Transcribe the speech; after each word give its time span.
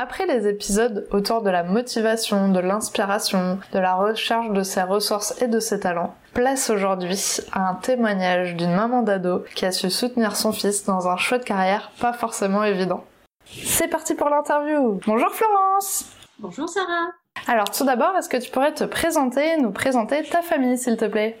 Après 0.00 0.26
les 0.26 0.46
épisodes 0.46 1.08
autour 1.10 1.42
de 1.42 1.50
la 1.50 1.64
motivation, 1.64 2.50
de 2.50 2.60
l'inspiration, 2.60 3.58
de 3.72 3.80
la 3.80 3.96
recherche 3.96 4.50
de 4.50 4.62
ses 4.62 4.82
ressources 4.82 5.42
et 5.42 5.48
de 5.48 5.58
ses 5.58 5.80
talents, 5.80 6.14
place 6.34 6.70
aujourd'hui 6.70 7.20
à 7.50 7.68
un 7.68 7.74
témoignage 7.74 8.54
d'une 8.54 8.76
maman 8.76 9.02
d'ado 9.02 9.44
qui 9.56 9.66
a 9.66 9.72
su 9.72 9.90
soutenir 9.90 10.36
son 10.36 10.52
fils 10.52 10.84
dans 10.84 11.08
un 11.08 11.16
choix 11.16 11.38
de 11.38 11.44
carrière 11.44 11.90
pas 12.00 12.12
forcément 12.12 12.62
évident. 12.62 13.04
C'est 13.44 13.88
parti 13.88 14.14
pour 14.14 14.28
l'interview 14.28 15.00
Bonjour 15.04 15.32
Florence 15.32 16.04
Bonjour 16.38 16.68
Sarah 16.68 17.08
Alors 17.48 17.68
tout 17.68 17.84
d'abord, 17.84 18.14
est-ce 18.16 18.28
que 18.28 18.36
tu 18.36 18.52
pourrais 18.52 18.74
te 18.74 18.84
présenter, 18.84 19.56
nous 19.56 19.72
présenter 19.72 20.22
ta 20.22 20.42
famille 20.42 20.78
s'il 20.78 20.96
te 20.96 21.06
plaît? 21.06 21.40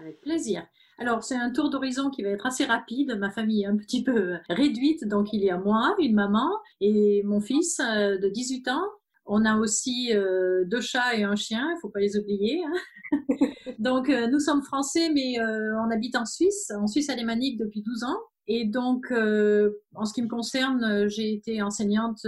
Avec 0.00 0.22
plaisir. 0.22 0.62
Alors, 1.00 1.24
c'est 1.24 1.34
un 1.34 1.50
tour 1.50 1.70
d'horizon 1.70 2.10
qui 2.10 2.22
va 2.22 2.28
être 2.28 2.44
assez 2.44 2.66
rapide. 2.66 3.16
Ma 3.18 3.30
famille 3.30 3.62
est 3.62 3.66
un 3.66 3.76
petit 3.76 4.04
peu 4.04 4.34
réduite, 4.50 5.08
donc 5.08 5.32
il 5.32 5.42
y 5.42 5.48
a 5.48 5.56
moi, 5.56 5.96
une 5.98 6.14
maman 6.14 6.50
et 6.82 7.22
mon 7.24 7.40
fils 7.40 7.80
euh, 7.80 8.18
de 8.18 8.28
18 8.28 8.68
ans. 8.68 8.84
On 9.24 9.46
a 9.46 9.56
aussi 9.56 10.10
euh, 10.12 10.62
deux 10.66 10.82
chats 10.82 11.14
et 11.16 11.22
un 11.22 11.36
chien, 11.36 11.72
il 11.74 11.80
faut 11.80 11.88
pas 11.88 12.00
les 12.00 12.18
oublier. 12.18 12.62
Hein. 12.62 13.18
donc, 13.78 14.10
euh, 14.10 14.26
nous 14.26 14.40
sommes 14.40 14.62
français, 14.62 15.08
mais 15.14 15.40
on 15.40 15.90
habite 15.90 16.16
en 16.16 16.26
Suisse, 16.26 16.70
en 16.78 16.86
Suisse 16.86 17.08
alémanique 17.08 17.58
depuis 17.58 17.80
12 17.80 18.04
ans. 18.04 18.18
Et 18.46 18.66
donc, 18.66 19.10
en 19.10 20.04
ce 20.04 20.12
qui 20.12 20.20
me 20.20 20.28
concerne, 20.28 21.08
j'ai 21.08 21.32
été 21.32 21.62
enseignante 21.62 22.26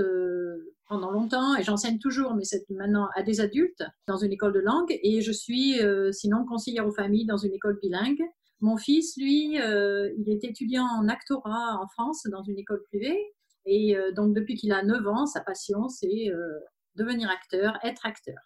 pendant 0.89 1.11
longtemps 1.11 1.57
et 1.57 1.63
j'enseigne 1.63 1.99
toujours, 1.99 2.35
mais 2.35 2.45
c'est 2.45 2.65
maintenant 2.71 3.09
à 3.17 3.23
des 3.23 3.41
adultes 3.41 3.83
dans 4.07 4.17
une 4.17 4.33
école 4.33 4.55
de 4.55 4.61
langue. 4.61 4.99
Et 5.03 5.21
je 5.21 5.33
suis 5.33 5.81
sinon 6.13 6.47
conseillère 6.47 6.87
aux 6.87 6.95
familles 6.95 7.27
dans 7.27 7.39
une 7.39 7.53
école 7.53 7.79
bilingue. 7.83 8.23
Mon 8.63 8.77
fils, 8.77 9.17
lui, 9.17 9.61
euh, 9.61 10.13
il 10.17 10.31
est 10.31 10.45
étudiant 10.45 10.85
en 10.85 11.09
actorat 11.09 11.81
en 11.83 11.89
France 11.89 12.29
dans 12.31 12.45
une 12.45 12.57
école 12.61 12.81
privée. 12.85 13.19
Et 13.67 13.97
euh, 13.97 14.13
donc, 14.13 14.35
depuis 14.35 14.55
qu'il 14.55 14.73
a 14.73 14.85
9 14.85 15.07
ans, 15.09 15.27
sa 15.27 15.41
passion, 15.41 15.89
c'est 15.89 16.29
euh, 16.31 16.61
devenir 16.95 17.29
acteur, 17.29 17.77
être 17.83 18.07
acteur. 18.07 18.37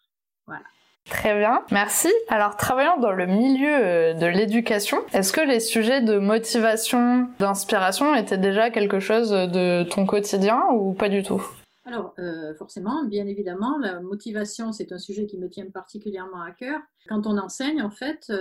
Voilà. 0.47 0.65
Très 1.05 1.39
bien, 1.39 1.63
merci. 1.71 2.09
Alors, 2.29 2.57
travaillant 2.57 2.97
dans 2.97 3.13
le 3.13 3.27
milieu 3.27 4.15
de 4.15 4.27
l'éducation, 4.27 5.05
est-ce 5.13 5.35
que 5.35 5.43
les 5.43 5.61
sujets 5.61 6.01
de 6.01 6.19
motivation, 6.19 7.29
d'inspiration 7.39 8.15
étaient 8.15 8.39
déjà 8.39 8.71
quelque 8.71 8.99
chose 8.99 9.31
de 9.31 9.85
ton 9.85 10.07
quotidien 10.07 10.65
ou 10.73 10.95
pas 10.95 11.09
du 11.09 11.23
tout? 11.23 11.43
Alors, 11.85 12.17
forcément, 12.59 13.05
bien 13.05 13.25
évidemment, 13.29 13.79
la 13.79 14.01
motivation, 14.01 14.73
c'est 14.73 14.91
un 14.91 14.99
sujet 14.99 15.27
qui 15.27 15.39
me 15.39 15.49
tient 15.49 15.71
particulièrement 15.71 16.43
à 16.43 16.51
cœur. 16.51 16.81
Quand 17.09 17.29
on 17.29 17.39
enseigne, 17.39 17.83
en 17.83 17.91
fait, 17.91 18.33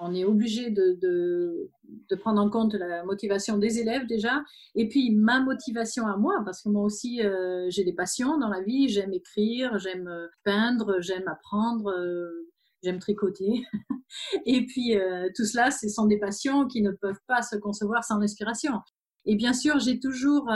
on 0.00 0.14
est 0.14 0.24
obligé 0.24 0.70
de, 0.70 0.98
de, 1.00 2.16
prendre 2.16 2.40
en 2.40 2.48
compte 2.48 2.74
la 2.74 3.04
motivation 3.04 3.58
des 3.58 3.78
élèves 3.80 4.06
déjà, 4.06 4.42
et 4.74 4.88
puis 4.88 5.14
ma 5.14 5.40
motivation 5.40 6.06
à 6.06 6.16
moi, 6.16 6.42
parce 6.44 6.62
que 6.62 6.68
moi 6.68 6.82
aussi 6.84 7.22
euh, 7.22 7.66
j'ai 7.70 7.84
des 7.84 7.92
passions 7.92 8.38
dans 8.38 8.48
la 8.48 8.62
vie, 8.62 8.88
j'aime 8.88 9.12
écrire, 9.12 9.78
j'aime 9.78 10.06
euh, 10.08 10.28
peindre, 10.44 11.00
j'aime 11.00 11.26
apprendre, 11.28 11.90
euh, 11.90 12.48
j'aime 12.82 12.98
tricoter, 12.98 13.64
et 14.46 14.64
puis 14.66 14.96
tout 15.34 15.44
cela, 15.44 15.70
ce 15.70 15.88
sont 15.88 16.06
des 16.06 16.18
passions 16.18 16.66
qui 16.66 16.82
ne 16.82 16.92
peuvent 16.92 17.20
pas 17.26 17.42
se 17.42 17.56
concevoir 17.56 18.04
sans 18.04 18.20
inspiration. 18.20 18.74
Et 19.26 19.36
bien 19.36 19.54
sûr, 19.54 19.78
j'ai 19.78 19.98
toujours 19.98 20.50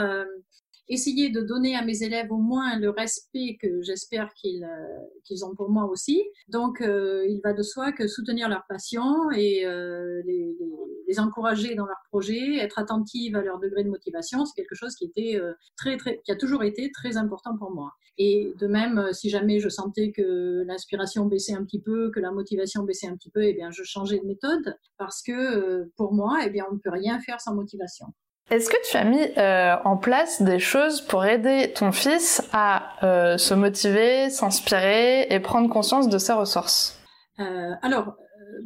essayer 0.89 1.29
de 1.29 1.41
donner 1.41 1.75
à 1.75 1.83
mes 1.83 2.03
élèves 2.03 2.31
au 2.31 2.37
moins 2.37 2.77
le 2.77 2.89
respect 2.89 3.57
que 3.61 3.81
j'espère 3.81 4.33
qu'ils 4.33 4.63
euh, 4.63 4.97
qu'ils 5.23 5.45
ont 5.45 5.55
pour 5.55 5.69
moi 5.69 5.85
aussi. 5.85 6.23
Donc, 6.47 6.81
euh, 6.81 7.25
il 7.29 7.39
va 7.43 7.53
de 7.53 7.61
soi 7.61 7.91
que 7.91 8.07
soutenir 8.07 8.49
leur 8.49 8.63
passion 8.67 9.29
et 9.31 9.65
euh, 9.65 10.21
les, 10.25 10.55
les, 10.59 10.71
les, 11.07 11.19
encourager 11.19 11.75
dans 11.75 11.85
leurs 11.85 12.01
projets, 12.09 12.57
être 12.57 12.79
attentive 12.79 13.35
à 13.35 13.41
leur 13.41 13.59
degré 13.59 13.83
de 13.83 13.89
motivation, 13.89 14.45
c'est 14.45 14.55
quelque 14.55 14.75
chose 14.75 14.95
qui 14.95 15.05
était 15.05 15.39
très, 15.77 15.97
très, 15.97 16.21
qui 16.25 16.31
a 16.31 16.35
toujours 16.35 16.63
été 16.63 16.91
très 16.91 17.17
important 17.17 17.55
pour 17.57 17.71
moi. 17.71 17.91
Et 18.17 18.53
de 18.59 18.67
même, 18.67 19.09
si 19.13 19.29
jamais 19.29 19.59
je 19.59 19.69
sentais 19.69 20.11
que 20.11 20.63
l'inspiration 20.65 21.25
baissait 21.25 21.53
un 21.53 21.63
petit 21.63 21.81
peu, 21.81 22.11
que 22.11 22.19
la 22.19 22.31
motivation 22.31 22.83
baissait 22.83 23.07
un 23.07 23.15
petit 23.15 23.29
peu, 23.31 23.43
eh 23.43 23.53
bien, 23.53 23.69
je 23.71 23.83
changeais 23.83 24.19
de 24.19 24.25
méthode 24.25 24.77
parce 24.97 25.21
que 25.21 25.89
pour 25.95 26.13
moi, 26.13 26.39
eh 26.45 26.49
bien, 26.49 26.65
on 26.69 26.75
ne 26.75 26.79
peut 26.79 26.91
rien 26.91 27.19
faire 27.19 27.39
sans 27.41 27.53
motivation. 27.53 28.07
Est-ce 28.49 28.67
que 28.67 28.89
tu 28.89 28.97
as 28.97 29.03
mis 29.03 29.21
euh, 29.37 29.75
en 29.85 29.95
place 29.95 30.41
des 30.41 30.57
choses 30.57 31.01
pour 31.01 31.23
aider 31.23 31.71
ton 31.75 31.91
fils 31.91 32.41
à 32.51 33.05
euh, 33.05 33.37
se 33.37 33.53
motiver, 33.53 34.31
s'inspirer 34.31 35.27
et 35.29 35.39
prendre 35.39 35.69
conscience 35.69 36.09
de 36.09 36.17
ses 36.17 36.33
ressources? 36.33 36.99
Euh, 37.39 37.73
Alors, 37.83 38.15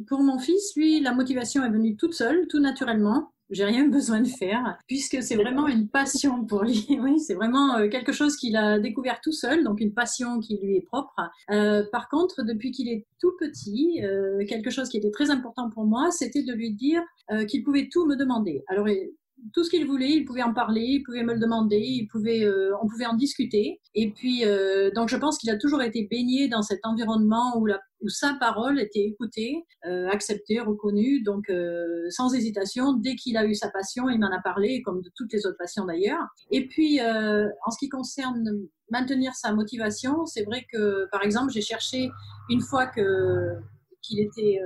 pour 0.08 0.20
mon 0.20 0.38
fils, 0.38 0.72
lui, 0.74 1.00
la 1.00 1.12
motivation 1.12 1.62
est 1.64 1.70
venue 1.70 1.96
toute 1.96 2.14
seule, 2.14 2.46
tout 2.48 2.60
naturellement. 2.60 3.32
J'ai 3.50 3.66
rien 3.66 3.86
besoin 3.86 4.20
de 4.20 4.26
faire, 4.26 4.78
puisque 4.86 5.22
c'est 5.22 5.36
vraiment 5.36 5.68
une 5.68 5.86
passion 5.86 6.46
pour 6.46 6.62
lui. 6.62 6.86
oui, 7.02 7.20
c'est 7.20 7.34
vraiment 7.34 7.86
quelque 7.90 8.12
chose 8.12 8.36
qu'il 8.36 8.56
a 8.56 8.78
découvert 8.78 9.20
tout 9.22 9.32
seul, 9.32 9.64
donc 9.64 9.82
une 9.82 9.92
passion 9.92 10.40
qui 10.40 10.58
lui 10.62 10.78
est 10.78 10.86
propre. 10.86 11.14
par 11.92 12.08
contre, 12.08 12.42
depuis 12.42 12.70
qu'il 12.70 12.88
est 12.88 13.04
tout 13.20 13.32
petit, 13.38 14.00
quelque 14.48 14.70
chose 14.70 14.88
qui 14.88 14.96
était 14.96 15.10
très 15.10 15.30
important 15.30 15.68
pour 15.68 15.84
moi, 15.84 16.10
c'était 16.10 16.42
de 16.42 16.54
lui 16.54 16.72
dire 16.72 17.02
qu'il 17.48 17.62
pouvait 17.62 17.90
tout 17.92 18.06
me 18.06 18.16
demander. 18.16 18.64
Alors, 18.66 18.88
tout 19.52 19.64
ce 19.64 19.70
qu'il 19.70 19.86
voulait, 19.86 20.10
il 20.10 20.24
pouvait 20.24 20.42
en 20.42 20.54
parler, 20.54 20.82
il 20.82 21.02
pouvait 21.02 21.22
me 21.22 21.34
le 21.34 21.40
demander, 21.40 21.78
il 21.78 22.06
pouvait, 22.06 22.44
euh, 22.44 22.72
on 22.82 22.88
pouvait 22.88 23.06
en 23.06 23.14
discuter. 23.14 23.80
Et 23.94 24.10
puis, 24.10 24.44
euh, 24.44 24.90
donc 24.94 25.08
je 25.08 25.16
pense 25.16 25.38
qu'il 25.38 25.50
a 25.50 25.56
toujours 25.56 25.82
été 25.82 26.06
baigné 26.10 26.48
dans 26.48 26.62
cet 26.62 26.80
environnement 26.84 27.58
où, 27.58 27.66
la, 27.66 27.80
sa 28.06 28.34
parole 28.34 28.80
était 28.80 29.04
écoutée, 29.04 29.64
euh, 29.86 30.08
acceptée, 30.08 30.60
reconnue. 30.60 31.22
Donc, 31.22 31.50
sans 32.10 32.34
hésitation, 32.34 32.94
dès 32.94 33.16
qu'il 33.16 33.36
a 33.36 33.44
eu 33.44 33.54
sa 33.54 33.70
passion, 33.70 34.08
il 34.10 34.18
m'en 34.18 34.30
a 34.30 34.40
parlé, 34.42 34.82
comme 34.82 35.00
de 35.00 35.10
toutes 35.14 35.32
les 35.32 35.46
autres 35.46 35.56
passions 35.58 35.84
d'ailleurs. 35.84 36.22
Et 36.50 36.66
puis, 36.66 37.00
en 37.00 37.70
ce 37.70 37.78
qui 37.78 37.88
concerne 37.88 38.44
maintenir 38.90 39.32
sa 39.34 39.54
motivation, 39.54 40.26
c'est 40.26 40.44
vrai 40.44 40.66
que, 40.70 41.08
par 41.10 41.22
exemple, 41.22 41.50
j'ai 41.50 41.62
cherché 41.62 42.10
une 42.50 42.60
fois 42.60 42.86
qu'il 42.86 44.20
était 44.20 44.60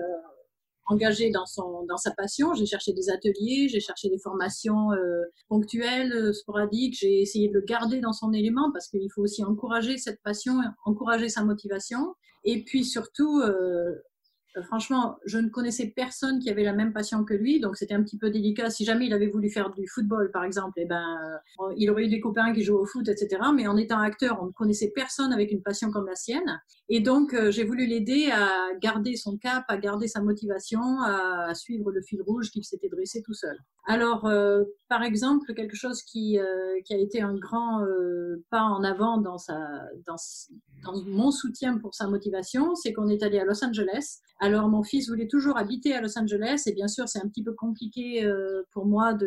engagé 0.89 1.31
dans, 1.31 1.47
son, 1.47 1.85
dans 1.87 1.97
sa 1.97 2.11
passion. 2.11 2.55
J'ai 2.55 2.67
cherché 2.67 2.93
des 2.93 3.11
ateliers, 3.11 3.69
j'ai 3.69 3.81
cherché 3.81 4.09
des 4.09 4.19
formations 4.19 4.93
euh, 4.93 5.23
ponctuelles, 5.49 6.13
euh, 6.13 6.33
sporadiques. 6.33 6.97
J'ai 6.99 7.21
essayé 7.21 7.49
de 7.49 7.55
le 7.55 7.61
garder 7.61 8.01
dans 8.01 8.13
son 8.13 8.33
élément 8.33 8.71
parce 8.73 8.89
qu'il 8.89 9.11
faut 9.15 9.23
aussi 9.23 9.45
encourager 9.45 9.99
cette 9.99 10.21
passion, 10.23 10.55
encourager 10.85 11.29
sa 11.29 11.45
motivation. 11.45 12.15
Et 12.45 12.65
puis 12.65 12.85
surtout, 12.85 13.41
euh, 13.41 13.95
franchement, 14.63 15.19
je 15.25 15.39
ne 15.39 15.49
connaissais 15.49 15.93
personne 15.95 16.39
qui 16.39 16.51
avait 16.51 16.65
la 16.65 16.73
même 16.73 16.93
passion 16.93 17.25
que 17.25 17.35
lui, 17.35 17.61
donc 17.61 17.77
c'était 17.77 17.95
un 17.95 18.03
petit 18.03 18.19
peu 18.19 18.31
délicat. 18.31 18.71
Si 18.71 18.85
jamais 18.85 19.07
il 19.07 19.13
avait 19.13 19.29
voulu 19.29 19.51
faire 19.51 19.71
du 19.71 19.87
football, 19.87 20.31
par 20.33 20.45
exemple, 20.45 20.75
eh 20.77 20.87
ben, 20.87 21.41
euh, 21.61 21.73
il 21.77 21.91
aurait 21.91 22.05
eu 22.05 22.09
des 22.09 22.21
copains 22.21 22.53
qui 22.53 22.63
jouent 22.63 22.79
au 22.79 22.87
foot, 22.87 23.09
etc. 23.09 23.43
Mais 23.55 23.67
en 23.67 23.77
étant 23.77 23.99
acteur, 23.99 24.39
on 24.43 24.47
ne 24.47 24.53
connaissait 24.53 24.93
personne 24.95 25.33
avec 25.33 25.53
une 25.53 25.63
passion 25.63 25.91
comme 25.91 26.07
la 26.07 26.15
sienne. 26.15 26.61
Et 26.89 27.01
donc, 27.01 27.35
euh, 27.35 27.51
j'ai 27.51 27.65
voulu 27.65 27.87
l'aider 27.87 28.31
à 28.33 28.75
garder 28.81 29.17
son 29.17 29.37
cap, 29.37 29.65
à 29.69 29.77
garder 29.77 30.09
sa 30.09 30.23
motivation, 30.23 30.81
à, 31.03 31.55
suivre 31.55 31.91
le 31.91 32.03
fil 32.03 32.23
rouge 32.23 32.51
qu'il 32.51 32.65
s'était 32.65 32.89
dressé 32.89 33.23
tout 33.23 33.35
seul. 33.35 33.59
Alors, 33.87 34.31
par 34.89 35.03
exemple, 35.03 35.55
quelque 35.55 35.77
chose 35.77 36.03
qui, 36.03 36.39
a 36.39 36.97
été 36.97 37.23
un 37.23 37.35
grand 37.35 37.83
pas 38.51 38.63
en 38.63 38.85
avant 38.85 39.19
dans, 39.19 39.37
dans 40.07 41.05
mon 41.07 41.31
soutien 41.31 41.79
pour 41.79 41.95
sa 41.95 42.07
motivation, 42.07 42.75
c'est 42.75 42.93
qu'on 42.93 43.09
est 43.09 43.23
allé 43.23 43.39
à 43.39 43.45
Los 43.45 43.65
Angeles 43.65 44.21
alors 44.41 44.69
mon 44.69 44.83
fils 44.83 45.09
voulait 45.09 45.27
toujours 45.27 45.57
habiter 45.57 45.95
à 45.95 46.01
Los 46.01 46.19
Angeles 46.19 46.63
et 46.67 46.73
bien 46.73 46.89
sûr 46.89 47.09
c'est 47.09 47.19
un 47.19 47.29
petit 47.29 47.43
peu 47.43 47.55
compliqué 47.55 48.25
euh, 48.25 48.63
pour 48.73 48.87
moi 48.87 49.15
de, 49.15 49.27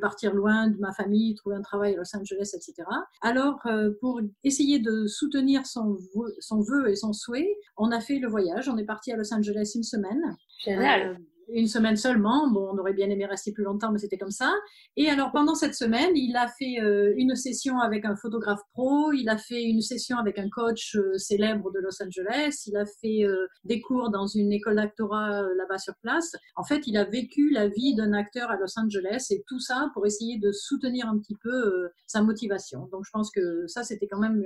partir 0.00 0.34
loin 0.34 0.68
de 0.68 0.76
ma 0.78 0.92
famille, 0.92 1.36
trouver 1.36 1.54
un 1.54 1.62
travail 1.62 1.94
à 1.94 1.98
Los 1.98 2.16
Angeles, 2.16 2.50
etc. 2.54 2.74
Alors 3.22 3.60
euh, 3.66 3.92
pour 4.00 4.20
essayer 4.42 4.80
de 4.80 5.06
soutenir 5.06 5.66
son, 5.66 5.96
son 6.40 6.60
vœu 6.62 6.90
et 6.90 6.96
son 6.96 7.12
souhait, 7.12 7.48
on 7.76 7.92
a 7.92 8.00
fait 8.00 8.18
le 8.18 8.28
voyage. 8.28 8.68
On 8.68 8.76
est 8.76 8.84
parti 8.84 9.12
à 9.12 9.16
Los 9.16 9.32
Angeles 9.32 9.70
une 9.76 9.84
semaine. 9.84 10.36
Génial. 10.64 11.18
Une 11.48 11.66
semaine 11.66 11.96
seulement. 11.96 12.50
Bon, 12.50 12.70
on 12.72 12.78
aurait 12.78 12.92
bien 12.92 13.10
aimé 13.10 13.26
rester 13.26 13.52
plus 13.52 13.64
longtemps, 13.64 13.92
mais 13.92 13.98
c'était 13.98 14.18
comme 14.18 14.30
ça. 14.30 14.52
Et 14.96 15.08
alors, 15.08 15.32
pendant 15.32 15.54
cette 15.54 15.74
semaine, 15.74 16.10
il 16.14 16.36
a 16.36 16.48
fait 16.48 16.80
euh, 16.80 17.12
une 17.16 17.34
session 17.34 17.78
avec 17.78 18.04
un 18.04 18.16
photographe 18.16 18.60
pro, 18.72 19.12
il 19.12 19.28
a 19.28 19.36
fait 19.36 19.62
une 19.62 19.80
session 19.80 20.16
avec 20.16 20.38
un 20.38 20.48
coach 20.48 20.96
euh, 20.96 21.16
célèbre 21.18 21.70
de 21.72 21.80
Los 21.80 22.02
Angeles, 22.02 22.64
il 22.66 22.76
a 22.76 22.84
fait 22.86 23.24
euh, 23.24 23.46
des 23.64 23.80
cours 23.80 24.10
dans 24.10 24.26
une 24.26 24.52
école 24.52 24.76
d'actorat 24.76 25.42
là-bas 25.42 25.78
sur 25.78 25.94
place. 26.02 26.32
En 26.56 26.64
fait, 26.64 26.86
il 26.86 26.96
a 26.96 27.04
vécu 27.04 27.50
la 27.50 27.68
vie 27.68 27.94
d'un 27.94 28.12
acteur 28.12 28.50
à 28.50 28.56
Los 28.56 28.78
Angeles 28.78 29.26
et 29.30 29.42
tout 29.46 29.60
ça 29.60 29.90
pour 29.94 30.06
essayer 30.06 30.38
de 30.38 30.50
soutenir 30.52 31.08
un 31.08 31.18
petit 31.18 31.36
peu 31.42 31.88
sa 32.06 32.22
motivation. 32.22 32.88
Donc, 32.92 33.02
je 33.04 33.10
pense 33.12 33.30
que 33.30 33.66
ça, 33.66 33.82
c'était 33.82 34.06
quand 34.06 34.18
même 34.18 34.44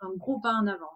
un 0.00 0.10
gros 0.16 0.40
pas 0.40 0.54
en 0.54 0.66
avant. 0.66 0.90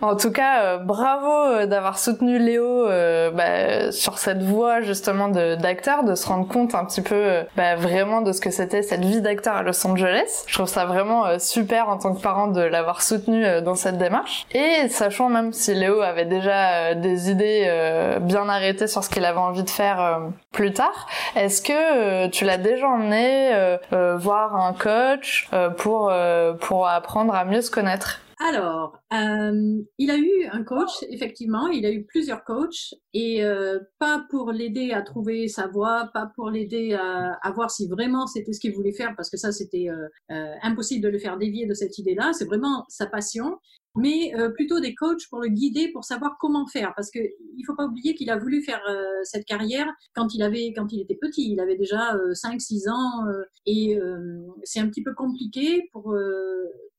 En 0.00 0.14
tout 0.14 0.30
cas, 0.30 0.62
euh, 0.62 0.78
bravo 0.78 1.26
euh, 1.26 1.66
d'avoir 1.66 1.98
soutenu 1.98 2.38
Léo 2.38 2.86
euh, 2.86 3.32
bah, 3.32 3.90
sur 3.90 4.18
cette 4.18 4.42
voie 4.42 4.80
justement 4.80 5.28
d'acteur, 5.28 6.04
de, 6.04 6.14
se 6.14 6.28
rendre 6.28 6.46
compte 6.46 6.74
un 6.76 6.84
petit 6.84 7.02
peu 7.02 7.42
bah, 7.56 7.74
vraiment 7.74 8.20
de 8.20 8.30
ce 8.32 8.40
que 8.40 8.50
c'était 8.50 8.82
cette 8.82 9.04
vie 9.04 9.20
d'acteur 9.20 9.56
à 9.56 9.62
Los 9.62 9.84
Angeles. 9.84 10.44
Je 10.46 10.54
trouve 10.54 10.68
ça 10.68 10.84
vraiment 10.84 11.38
super 11.40 11.88
en 11.88 11.98
tant 11.98 12.14
que 12.14 12.20
parent 12.20 12.46
de 12.46 12.60
l'avoir 12.60 13.02
soutenu 13.02 13.44
dans 13.62 13.74
cette 13.74 13.98
démarche. 13.98 14.46
Et 14.52 14.88
sachant 14.88 15.28
même 15.28 15.52
si 15.52 15.74
Léo 15.74 16.00
avait 16.00 16.24
déjà 16.24 16.94
des 16.94 17.30
idées 17.30 18.18
bien 18.20 18.48
arrêtées 18.48 18.86
sur 18.86 19.02
ce 19.02 19.10
qu'il 19.10 19.24
avait 19.24 19.38
envie 19.38 19.64
de 19.64 19.70
faire 19.70 20.20
plus 20.52 20.72
tard, 20.72 21.08
est-ce 21.36 21.60
que 21.60 22.28
tu 22.28 22.44
l'as 22.44 22.58
déjà 22.58 22.88
emmené 22.88 23.76
voir 23.90 24.56
un 24.56 24.72
coach 24.72 25.48
pour 25.76 26.12
pour 26.60 26.88
apprendre 26.88 27.34
à 27.34 27.44
mieux 27.44 27.62
se 27.62 27.70
connaître? 27.70 28.20
Alors, 28.40 28.96
euh, 29.12 29.82
il 29.98 30.10
a 30.12 30.16
eu 30.16 30.44
un 30.52 30.62
coach, 30.62 31.02
effectivement, 31.10 31.66
il 31.66 31.84
a 31.84 31.90
eu 31.90 32.04
plusieurs 32.04 32.44
coachs, 32.44 32.94
et 33.12 33.44
euh, 33.44 33.80
pas 33.98 34.24
pour 34.30 34.52
l'aider 34.52 34.92
à 34.92 35.02
trouver 35.02 35.48
sa 35.48 35.66
voie, 35.66 36.08
pas 36.14 36.30
pour 36.36 36.48
l'aider 36.48 36.94
à, 36.94 37.32
à, 37.42 37.50
voir 37.50 37.68
si 37.68 37.88
vraiment 37.88 38.28
c'était 38.28 38.52
ce 38.52 38.60
qu'il 38.60 38.74
voulait 38.74 38.92
faire, 38.92 39.14
parce 39.16 39.28
que 39.28 39.36
ça, 39.36 39.50
c'était 39.50 39.88
euh, 39.88 40.06
euh 40.30 40.54
impossible 40.62 41.02
de 41.02 41.08
le 41.08 41.18
faire 41.18 41.36
dévier 41.36 41.66
de 41.66 41.74
cette 41.74 41.98
idée-là, 41.98 42.32
c'est 42.32 42.44
vraiment 42.44 42.84
sa 42.88 43.06
passion, 43.06 43.58
mais 43.96 44.32
euh, 44.36 44.50
plutôt 44.50 44.78
des 44.78 44.94
coachs 44.94 45.28
pour 45.30 45.40
le 45.40 45.48
guider, 45.48 45.90
pour 45.92 46.04
savoir 46.04 46.36
comment 46.38 46.68
faire, 46.68 46.92
parce 46.94 47.10
que 47.10 47.18
il 47.18 47.64
faut 47.66 47.74
pas 47.74 47.86
oublier 47.86 48.14
qu'il 48.14 48.30
a 48.30 48.38
voulu 48.38 48.62
faire 48.62 48.80
euh, 48.88 49.02
cette 49.24 49.46
carrière 49.46 49.88
quand 50.14 50.32
il 50.32 50.44
avait, 50.44 50.72
quand 50.76 50.92
il 50.92 51.00
était 51.00 51.18
petit, 51.20 51.50
il 51.50 51.58
avait 51.58 51.76
déjà 51.76 52.14
5-6 52.34 52.88
ans, 52.88 53.24
et 53.66 53.98
c'est 54.62 54.78
un 54.78 54.88
petit 54.88 55.02
peu 55.02 55.14
compliqué 55.14 55.88
pour 55.92 56.14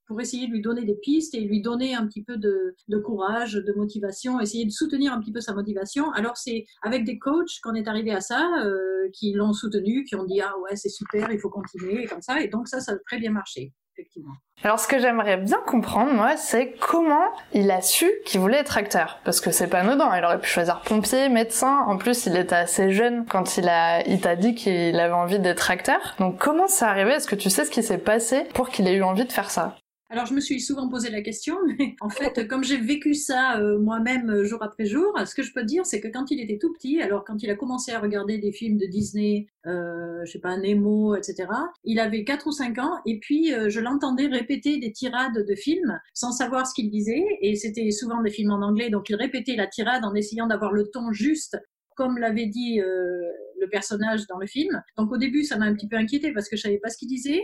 pour 0.09 0.19
essayer 0.19 0.47
de 0.47 0.51
lui 0.51 0.61
donner 0.61 0.83
des 0.85 0.95
pistes 0.95 1.35
et 1.35 1.39
lui 1.39 1.61
donner 1.61 1.93
un 1.93 2.05
petit 2.07 2.23
peu 2.23 2.35
de, 2.37 2.75
courage, 3.05 3.53
de 3.53 3.73
motivation, 3.73 4.39
essayer 4.41 4.65
de 4.65 4.71
soutenir 4.71 5.13
un 5.13 5.21
petit 5.21 5.31
peu 5.31 5.39
sa 5.39 5.53
motivation. 5.53 6.11
Alors 6.13 6.35
c'est 6.35 6.65
avec 6.81 7.05
des 7.05 7.19
coachs 7.19 7.59
qu'on 7.63 7.75
est 7.75 7.87
arrivé 7.87 8.11
à 8.11 8.19
ça, 8.19 8.49
euh, 8.65 9.07
qui 9.13 9.33
l'ont 9.33 9.53
soutenu, 9.53 10.03
qui 10.05 10.15
ont 10.15 10.25
dit 10.25 10.41
ah 10.41 10.51
ouais 10.63 10.75
c'est 10.75 10.89
super, 10.89 11.31
il 11.31 11.39
faut 11.39 11.51
continuer 11.51 12.07
comme 12.07 12.23
ça. 12.23 12.41
Et 12.41 12.47
donc 12.47 12.67
ça, 12.67 12.79
ça 12.81 12.93
a 12.93 12.95
très 13.05 13.19
bien 13.19 13.31
marché. 13.31 13.71
Effectivement. 13.93 14.33
Alors 14.63 14.79
ce 14.79 14.87
que 14.87 14.97
j'aimerais 14.97 15.37
bien 15.37 15.59
comprendre, 15.67 16.13
moi, 16.13 16.37
c'est 16.37 16.73
comment 16.79 17.27
il 17.53 17.69
a 17.69 17.81
su 17.81 18.09
qu'il 18.25 18.39
voulait 18.39 18.59
être 18.59 18.77
acteur. 18.77 19.19
Parce 19.25 19.41
que 19.41 19.51
c'est 19.51 19.67
pas 19.67 19.79
anodin, 19.81 20.17
il 20.17 20.23
aurait 20.23 20.39
pu 20.39 20.47
choisir 20.47 20.81
pompier, 20.81 21.27
médecin, 21.27 21.83
en 21.85 21.97
plus 21.97 22.25
il 22.25 22.35
était 22.37 22.55
assez 22.55 22.91
jeune 22.91 23.25
quand 23.25 23.57
il 23.57 23.67
a, 23.67 24.01
il 24.07 24.21
t'a 24.21 24.37
dit 24.37 24.55
qu'il 24.55 24.99
avait 24.99 25.13
envie 25.13 25.39
d'être 25.39 25.69
acteur. 25.69 26.15
Donc 26.19 26.39
comment 26.39 26.67
ça 26.67 26.89
arrivé? 26.89 27.11
Est-ce 27.11 27.27
que 27.27 27.35
tu 27.35 27.49
sais 27.49 27.65
ce 27.65 27.71
qui 27.71 27.83
s'est 27.83 27.97
passé 27.99 28.45
pour 28.53 28.69
qu'il 28.69 28.87
ait 28.87 28.95
eu 28.95 29.03
envie 29.03 29.25
de 29.25 29.31
faire 29.31 29.51
ça? 29.51 29.75
Alors 30.11 30.25
je 30.25 30.33
me 30.33 30.39
suis 30.39 30.59
souvent 30.59 30.89
posé 30.89 31.11
la 31.11 31.21
question, 31.21 31.55
mais 31.79 31.95
en 32.01 32.09
fait, 32.09 32.47
comme 32.47 32.63
j'ai 32.63 32.77
vécu 32.77 33.13
ça 33.13 33.59
euh, 33.59 33.77
moi-même 33.79 34.29
euh, 34.29 34.43
jour 34.43 34.61
après 34.63 34.85
jour, 34.85 35.13
ce 35.25 35.35
que 35.35 35.43
je 35.43 35.53
peux 35.53 35.63
dire, 35.63 35.85
c'est 35.85 36.01
que 36.01 36.07
quand 36.07 36.31
il 36.31 36.39
était 36.39 36.57
tout 36.57 36.73
petit, 36.73 36.99
alors 37.01 37.23
quand 37.23 37.41
il 37.43 37.49
a 37.49 37.55
commencé 37.55 37.91
à 37.91 37.99
regarder 37.99 38.39
des 38.39 38.51
films 38.51 38.77
de 38.77 38.87
Disney, 38.87 39.47
euh, 39.67 40.25
je 40.25 40.31
sais 40.31 40.39
pas, 40.39 40.57
Nemo, 40.57 41.15
etc., 41.15 41.47
il 41.83 41.99
avait 41.99 42.23
4 42.23 42.47
ou 42.47 42.51
5 42.51 42.77
ans, 42.79 42.97
et 43.05 43.19
puis 43.19 43.53
euh, 43.53 43.69
je 43.69 43.79
l'entendais 43.79 44.27
répéter 44.27 44.79
des 44.79 44.91
tirades 44.91 45.45
de 45.47 45.55
films 45.55 45.99
sans 46.13 46.31
savoir 46.31 46.65
ce 46.65 46.73
qu'il 46.73 46.89
disait, 46.89 47.23
et 47.41 47.55
c'était 47.55 47.91
souvent 47.91 48.21
des 48.23 48.31
films 48.31 48.51
en 48.51 48.61
anglais, 48.63 48.89
donc 48.89 49.09
il 49.09 49.15
répétait 49.15 49.55
la 49.55 49.67
tirade 49.67 50.03
en 50.05 50.15
essayant 50.15 50.47
d'avoir 50.47 50.73
le 50.73 50.89
ton 50.89 51.11
juste 51.11 51.57
comme 51.95 52.17
l'avait 52.17 52.45
dit 52.45 52.79
le 52.79 53.69
personnage 53.69 54.25
dans 54.27 54.37
le 54.37 54.47
film. 54.47 54.81
Donc 54.97 55.11
au 55.11 55.17
début, 55.17 55.43
ça 55.43 55.57
m'a 55.57 55.65
un 55.65 55.73
petit 55.73 55.89
peu 55.89 55.97
inquiété 55.97 56.31
parce 56.31 56.47
que 56.47 56.55
je 56.55 56.61
savais 56.61 56.77
pas 56.77 56.89
ce 56.89 56.97
qu'il 56.97 57.09
disait 57.09 57.41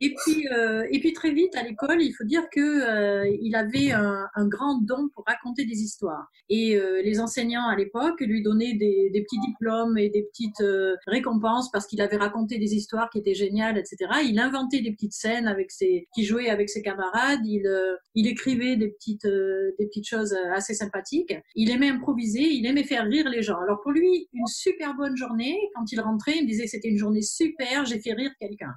et 0.00 0.14
puis, 0.14 0.48
euh, 0.48 0.86
et 0.90 1.00
puis 1.00 1.12
très 1.12 1.32
vite 1.32 1.54
à 1.56 1.62
l'école, 1.62 2.02
il 2.02 2.12
faut 2.12 2.24
dire 2.24 2.48
que 2.50 2.60
euh, 2.60 3.36
il 3.40 3.54
avait 3.54 3.92
un, 3.92 4.28
grand 4.48 4.80
don 4.82 5.08
pour 5.14 5.24
raconter 5.26 5.64
des 5.64 5.80
histoires. 5.82 6.28
Et 6.48 6.76
euh, 6.76 7.00
les 7.02 7.20
enseignants 7.20 7.66
à 7.68 7.76
l'époque 7.76 8.20
lui 8.20 8.42
donnaient 8.42 8.74
des, 8.74 9.10
des, 9.12 9.22
petits 9.22 9.38
diplômes 9.40 9.96
et 9.96 10.10
des 10.10 10.24
petites 10.24 10.60
euh, 10.60 10.96
récompenses 11.06 11.70
parce 11.70 11.86
qu'il 11.86 12.00
avait 12.00 12.16
raconté 12.16 12.58
des 12.58 12.74
histoires 12.74 13.08
qui 13.10 13.18
étaient 13.18 13.34
géniales, 13.34 13.78
etc. 13.78 13.96
Il 14.24 14.38
inventait 14.38 14.80
des 14.80 14.92
petites 14.92 15.14
scènes 15.14 15.46
avec 15.46 15.70
ses, 15.70 16.08
qui 16.14 16.24
jouait 16.24 16.48
avec 16.48 16.68
ses 16.68 16.82
camarades. 16.82 17.40
Il, 17.44 17.68
il 18.14 18.26
écrivait 18.26 18.76
des 18.76 18.88
petites, 18.88 19.26
des 19.26 19.86
petites 19.86 20.08
choses 20.08 20.34
assez 20.52 20.74
sympathiques. 20.74 21.34
Il 21.54 21.70
aimait 21.70 21.88
improviser, 21.88 22.42
il 22.42 22.66
aimait 22.66 22.84
faire 22.84 23.04
rire 23.04 23.28
les 23.28 23.42
gens. 23.42 23.58
Alors 23.60 23.80
pour 23.80 23.92
lui, 23.92 24.28
une 24.32 24.46
super 24.46 24.94
bonne 24.94 25.16
journée. 25.16 25.56
Quand 25.74 25.90
il 25.92 26.00
rentrait, 26.00 26.36
il 26.36 26.42
me 26.42 26.48
disait 26.48 26.66
c'était 26.66 26.88
une 26.88 26.98
journée 26.98 27.22
super, 27.22 27.84
j'ai 27.86 28.00
fait 28.00 28.12
rire 28.12 28.32
quelqu'un. 28.40 28.74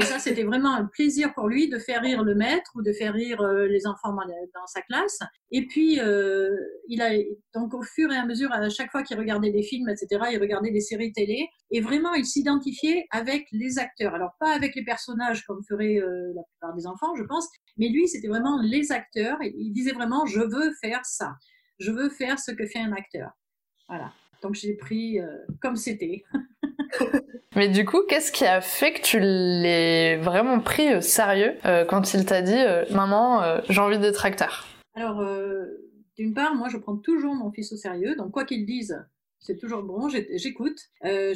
Et 0.00 0.04
ça, 0.04 0.20
c'était 0.20 0.44
vraiment 0.44 0.74
un 0.76 0.84
plaisir 0.86 1.34
pour 1.34 1.48
lui 1.48 1.68
de 1.68 1.76
faire 1.76 2.02
rire 2.02 2.22
le 2.22 2.36
maître 2.36 2.70
ou 2.76 2.82
de 2.82 2.92
faire 2.92 3.12
rire 3.12 3.40
euh, 3.40 3.66
les 3.66 3.84
enfants 3.84 4.14
dans 4.14 4.66
sa 4.66 4.80
classe. 4.82 5.18
Et 5.50 5.66
puis, 5.66 5.98
euh, 5.98 6.54
il 6.86 7.02
a 7.02 7.10
donc 7.52 7.74
au 7.74 7.82
fur 7.82 8.12
et 8.12 8.16
à 8.16 8.24
mesure, 8.24 8.52
à 8.52 8.68
chaque 8.68 8.92
fois 8.92 9.02
qu'il 9.02 9.18
regardait 9.18 9.50
des 9.50 9.64
films, 9.64 9.88
etc., 9.88 10.30
il 10.30 10.38
regardait 10.38 10.70
des 10.70 10.80
séries 10.80 11.12
télé. 11.12 11.48
Et 11.72 11.80
vraiment, 11.80 12.14
il 12.14 12.24
s'identifiait 12.24 13.06
avec 13.10 13.48
les 13.50 13.80
acteurs. 13.80 14.14
Alors 14.14 14.30
pas 14.38 14.54
avec 14.54 14.76
les 14.76 14.84
personnages 14.84 15.42
comme 15.44 15.64
feraient 15.68 15.98
euh, 15.98 16.32
la 16.32 16.42
plupart 16.44 16.76
des 16.76 16.86
enfants, 16.86 17.16
je 17.16 17.24
pense, 17.24 17.48
mais 17.76 17.88
lui, 17.88 18.06
c'était 18.06 18.28
vraiment 18.28 18.62
les 18.62 18.92
acteurs. 18.92 19.38
Il 19.42 19.72
disait 19.72 19.92
vraiment, 19.92 20.26
je 20.26 20.40
veux 20.40 20.72
faire 20.80 21.04
ça. 21.04 21.32
Je 21.80 21.90
veux 21.90 22.08
faire 22.08 22.38
ce 22.38 22.52
que 22.52 22.66
fait 22.66 22.78
un 22.78 22.92
acteur. 22.92 23.32
Voilà. 23.88 24.12
Donc 24.42 24.54
j'ai 24.54 24.74
pris 24.74 25.18
comme 25.60 25.74
c'était. 25.74 26.22
Mais 27.56 27.68
du 27.68 27.84
coup, 27.84 28.02
qu'est-ce 28.08 28.30
qui 28.30 28.44
a 28.44 28.60
fait 28.60 28.92
que 28.92 29.02
tu 29.02 29.18
l'aies 29.20 30.16
vraiment 30.16 30.60
pris 30.60 30.94
au 30.94 31.00
sérieux 31.00 31.54
euh, 31.64 31.84
quand 31.84 32.14
il 32.14 32.24
t'a 32.24 32.42
dit 32.42 32.52
euh, 32.54 32.84
Maman, 32.90 33.60
j'ai 33.68 33.80
envie 33.80 33.98
d'être 33.98 34.24
acteur 34.24 34.66
Alors, 34.94 35.24
d'une 36.16 36.34
part, 36.34 36.54
moi 36.54 36.68
je 36.68 36.76
prends 36.76 36.96
toujours 36.96 37.34
mon 37.34 37.50
fils 37.50 37.72
au 37.72 37.76
sérieux, 37.76 38.14
donc 38.16 38.30
quoi 38.30 38.44
qu'il 38.44 38.64
dise, 38.64 38.96
c'est 39.40 39.56
toujours 39.56 39.82
bon, 39.82 40.08
j'écoute. 40.08 40.78
Euh, 41.04 41.34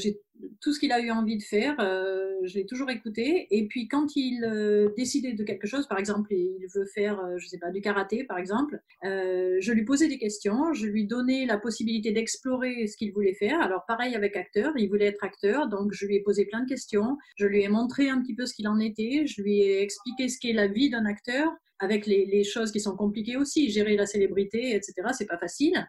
tout 0.61 0.73
ce 0.73 0.81
qu'il 0.81 0.93
a 0.93 1.01
eu 1.01 1.11
envie 1.11 1.37
de 1.37 1.43
faire, 1.43 1.77
euh, 1.81 2.33
je 2.45 2.55
l'ai 2.55 2.67
toujours 2.67 2.91
écouté. 2.91 3.47
Et 3.51 3.67
puis 3.67 3.89
quand 3.89 4.17
il 4.17 4.45
euh, 4.45 4.91
décidait 4.97 5.33
de 5.33 5.45
quelque 5.45 5.67
chose, 5.67 5.87
par 5.87 5.99
exemple, 5.99 6.33
il 6.33 6.67
veut 6.75 6.87
faire, 6.87 7.21
euh, 7.21 7.39
je 7.39 7.47
sais 7.47 7.59
pas, 7.59 7.71
du 7.71 7.81
karaté, 7.81 8.25
par 8.25 8.39
exemple, 8.39 8.81
euh, 9.05 9.57
je 9.61 9.73
lui 9.73 9.85
posais 9.85 10.09
des 10.09 10.19
questions, 10.19 10.73
je 10.73 10.87
lui 10.87 11.07
donnais 11.07 11.47
la 11.47 11.59
possibilité 11.59 12.13
d'explorer 12.13 12.87
ce 12.87 12.97
qu'il 12.97 13.13
voulait 13.13 13.35
faire. 13.35 13.61
Alors 13.61 13.85
pareil 13.87 14.15
avec 14.15 14.37
acteur, 14.37 14.73
il 14.77 14.89
voulait 14.89 15.07
être 15.07 15.25
acteur, 15.25 15.69
donc 15.69 15.93
je 15.93 16.07
lui 16.07 16.17
ai 16.17 16.21
posé 16.21 16.45
plein 16.47 16.63
de 16.63 16.69
questions, 16.69 17.17
je 17.37 17.47
lui 17.47 17.63
ai 17.63 17.69
montré 17.69 18.09
un 18.09 18.21
petit 18.21 18.35
peu 18.35 18.47
ce 18.47 18.55
qu'il 18.55 18.69
en 18.69 18.79
était, 18.79 19.27
je 19.27 19.43
lui 19.43 19.61
ai 19.61 19.83
expliqué 19.83 20.29
ce 20.29 20.39
qu'est 20.39 20.53
la 20.53 20.69
vie 20.69 20.91
d'un 20.91 21.07
acteur 21.07 21.51
avec 21.79 22.07
les, 22.07 22.45
choses 22.45 22.71
qui 22.71 22.79
sont 22.79 22.97
compliquées 22.97 23.37
aussi. 23.37 23.69
Gérer 23.69 23.97
la 23.97 24.07
célébrité, 24.07 24.77
etc., 24.77 24.95
c'est 25.13 25.27
pas 25.27 25.39
facile. 25.39 25.85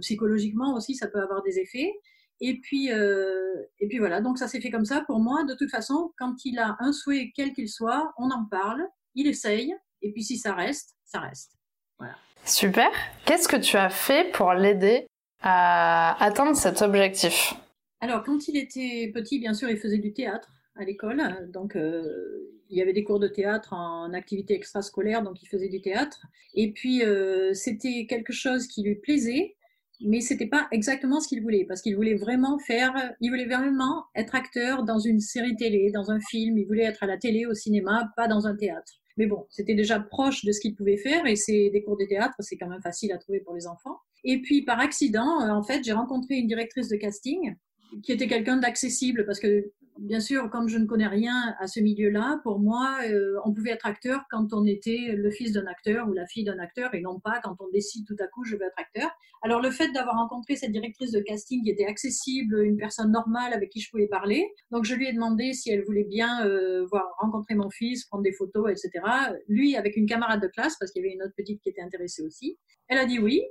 Psychologiquement 0.00 0.74
aussi, 0.74 0.94
ça 0.94 1.06
peut 1.06 1.20
avoir 1.20 1.42
des 1.42 1.58
effets. 1.58 1.92
Et 2.40 2.60
puis, 2.60 2.92
euh, 2.92 3.62
et 3.78 3.88
puis 3.88 3.98
voilà, 3.98 4.20
donc 4.20 4.38
ça 4.38 4.48
s'est 4.48 4.60
fait 4.60 4.70
comme 4.70 4.84
ça. 4.84 5.02
Pour 5.02 5.20
moi, 5.20 5.44
de 5.44 5.54
toute 5.54 5.70
façon, 5.70 6.12
quand 6.18 6.44
il 6.44 6.58
a 6.58 6.76
un 6.80 6.92
souhait, 6.92 7.32
quel 7.34 7.52
qu'il 7.52 7.68
soit, 7.68 8.12
on 8.18 8.30
en 8.30 8.44
parle, 8.44 8.86
il 9.14 9.26
essaye, 9.26 9.74
et 10.02 10.12
puis 10.12 10.22
si 10.22 10.36
ça 10.36 10.54
reste, 10.54 10.96
ça 11.04 11.20
reste. 11.20 11.52
Voilà. 11.98 12.16
Super. 12.44 12.90
Qu'est-ce 13.24 13.48
que 13.48 13.56
tu 13.56 13.76
as 13.76 13.88
fait 13.88 14.30
pour 14.32 14.52
l'aider 14.52 15.06
à 15.40 16.22
atteindre 16.22 16.56
cet 16.56 16.82
objectif? 16.82 17.54
Alors, 18.00 18.22
quand 18.22 18.48
il 18.48 18.56
était 18.56 19.10
petit, 19.14 19.38
bien 19.38 19.54
sûr, 19.54 19.70
il 19.70 19.78
faisait 19.78 19.98
du 19.98 20.12
théâtre 20.12 20.50
à 20.76 20.84
l'école, 20.84 21.50
donc 21.52 21.76
euh, 21.76 22.60
il 22.68 22.76
y 22.76 22.82
avait 22.82 22.92
des 22.92 23.04
cours 23.04 23.20
de 23.20 23.28
théâtre 23.28 23.72
en 23.72 24.12
activité 24.12 24.54
extrascolaire, 24.54 25.22
donc 25.22 25.42
il 25.42 25.46
faisait 25.46 25.68
du 25.68 25.80
théâtre. 25.80 26.26
Et 26.54 26.72
puis, 26.72 27.04
euh, 27.04 27.54
c'était 27.54 28.06
quelque 28.06 28.32
chose 28.32 28.66
qui 28.66 28.82
lui 28.82 28.96
plaisait, 28.96 29.56
mais 30.04 30.20
c'était 30.20 30.46
pas 30.46 30.68
exactement 30.70 31.20
ce 31.20 31.28
qu'il 31.28 31.42
voulait, 31.42 31.64
parce 31.64 31.82
qu'il 31.82 31.96
voulait 31.96 32.14
vraiment 32.14 32.58
faire, 32.58 32.92
il 33.20 33.30
voulait 33.30 33.46
vraiment 33.46 34.04
être 34.14 34.34
acteur 34.34 34.84
dans 34.84 34.98
une 34.98 35.20
série 35.20 35.56
télé, 35.56 35.90
dans 35.92 36.10
un 36.10 36.20
film, 36.20 36.58
il 36.58 36.66
voulait 36.66 36.84
être 36.84 37.02
à 37.02 37.06
la 37.06 37.18
télé, 37.18 37.46
au 37.46 37.54
cinéma, 37.54 38.10
pas 38.16 38.28
dans 38.28 38.46
un 38.46 38.56
théâtre. 38.56 38.92
Mais 39.16 39.26
bon, 39.26 39.46
c'était 39.48 39.74
déjà 39.74 40.00
proche 40.00 40.44
de 40.44 40.52
ce 40.52 40.60
qu'il 40.60 40.74
pouvait 40.74 40.96
faire, 40.96 41.26
et 41.26 41.36
c'est 41.36 41.70
des 41.70 41.82
cours 41.82 41.96
de 41.96 42.04
théâtre, 42.04 42.34
c'est 42.40 42.56
quand 42.56 42.68
même 42.68 42.82
facile 42.82 43.12
à 43.12 43.18
trouver 43.18 43.40
pour 43.40 43.54
les 43.54 43.66
enfants. 43.66 43.98
Et 44.24 44.40
puis, 44.40 44.62
par 44.62 44.80
accident, 44.80 45.42
euh, 45.42 45.50
en 45.50 45.62
fait, 45.62 45.84
j'ai 45.84 45.92
rencontré 45.92 46.36
une 46.36 46.46
directrice 46.46 46.88
de 46.88 46.96
casting 46.96 47.54
qui 48.02 48.12
était 48.12 48.26
quelqu'un 48.26 48.56
d'accessible 48.56 49.24
parce 49.26 49.40
que 49.40 49.72
bien 49.98 50.20
sûr, 50.20 50.50
comme 50.50 50.68
je 50.68 50.78
ne 50.78 50.86
connais 50.86 51.06
rien 51.06 51.54
à 51.60 51.66
ce 51.66 51.80
milieu-là, 51.80 52.40
pour 52.42 52.58
moi, 52.58 52.98
euh, 53.06 53.36
on 53.44 53.52
pouvait 53.52 53.70
être 53.70 53.86
acteur 53.86 54.22
quand 54.30 54.52
on 54.52 54.64
était 54.66 55.14
le 55.16 55.30
fils 55.30 55.52
d'un 55.52 55.66
acteur 55.66 56.08
ou 56.08 56.12
la 56.12 56.26
fille 56.26 56.44
d'un 56.44 56.58
acteur 56.58 56.94
et 56.94 57.00
non 57.00 57.20
pas 57.20 57.40
quand 57.42 57.56
on 57.60 57.68
décide 57.70 58.06
tout 58.06 58.16
à 58.18 58.26
coup 58.26 58.44
je 58.44 58.56
veux 58.56 58.62
être 58.62 58.78
acteur. 58.78 59.10
Alors 59.42 59.60
le 59.60 59.70
fait 59.70 59.90
d'avoir 59.92 60.16
rencontré 60.16 60.56
cette 60.56 60.72
directrice 60.72 61.12
de 61.12 61.20
casting 61.20 61.62
qui 61.62 61.70
était 61.70 61.86
accessible, 61.86 62.64
une 62.64 62.76
personne 62.76 63.12
normale 63.12 63.52
avec 63.52 63.70
qui 63.70 63.80
je 63.80 63.90
pouvais 63.90 64.08
parler, 64.08 64.48
donc 64.70 64.84
je 64.84 64.94
lui 64.94 65.06
ai 65.06 65.12
demandé 65.12 65.52
si 65.52 65.70
elle 65.70 65.84
voulait 65.84 66.04
bien 66.04 66.44
euh, 66.46 66.84
voir 66.90 67.04
rencontrer 67.20 67.54
mon 67.54 67.70
fils, 67.70 68.04
prendre 68.06 68.24
des 68.24 68.32
photos, 68.32 68.70
etc. 68.70 69.04
Lui 69.48 69.76
avec 69.76 69.96
une 69.96 70.06
camarade 70.06 70.42
de 70.42 70.48
classe 70.48 70.76
parce 70.78 70.90
qu'il 70.92 71.02
y 71.02 71.06
avait 71.06 71.14
une 71.14 71.22
autre 71.22 71.34
petite 71.36 71.60
qui 71.62 71.68
était 71.68 71.82
intéressée 71.82 72.22
aussi. 72.22 72.58
Elle 72.88 72.98
a 72.98 73.06
dit 73.06 73.18
oui, 73.18 73.42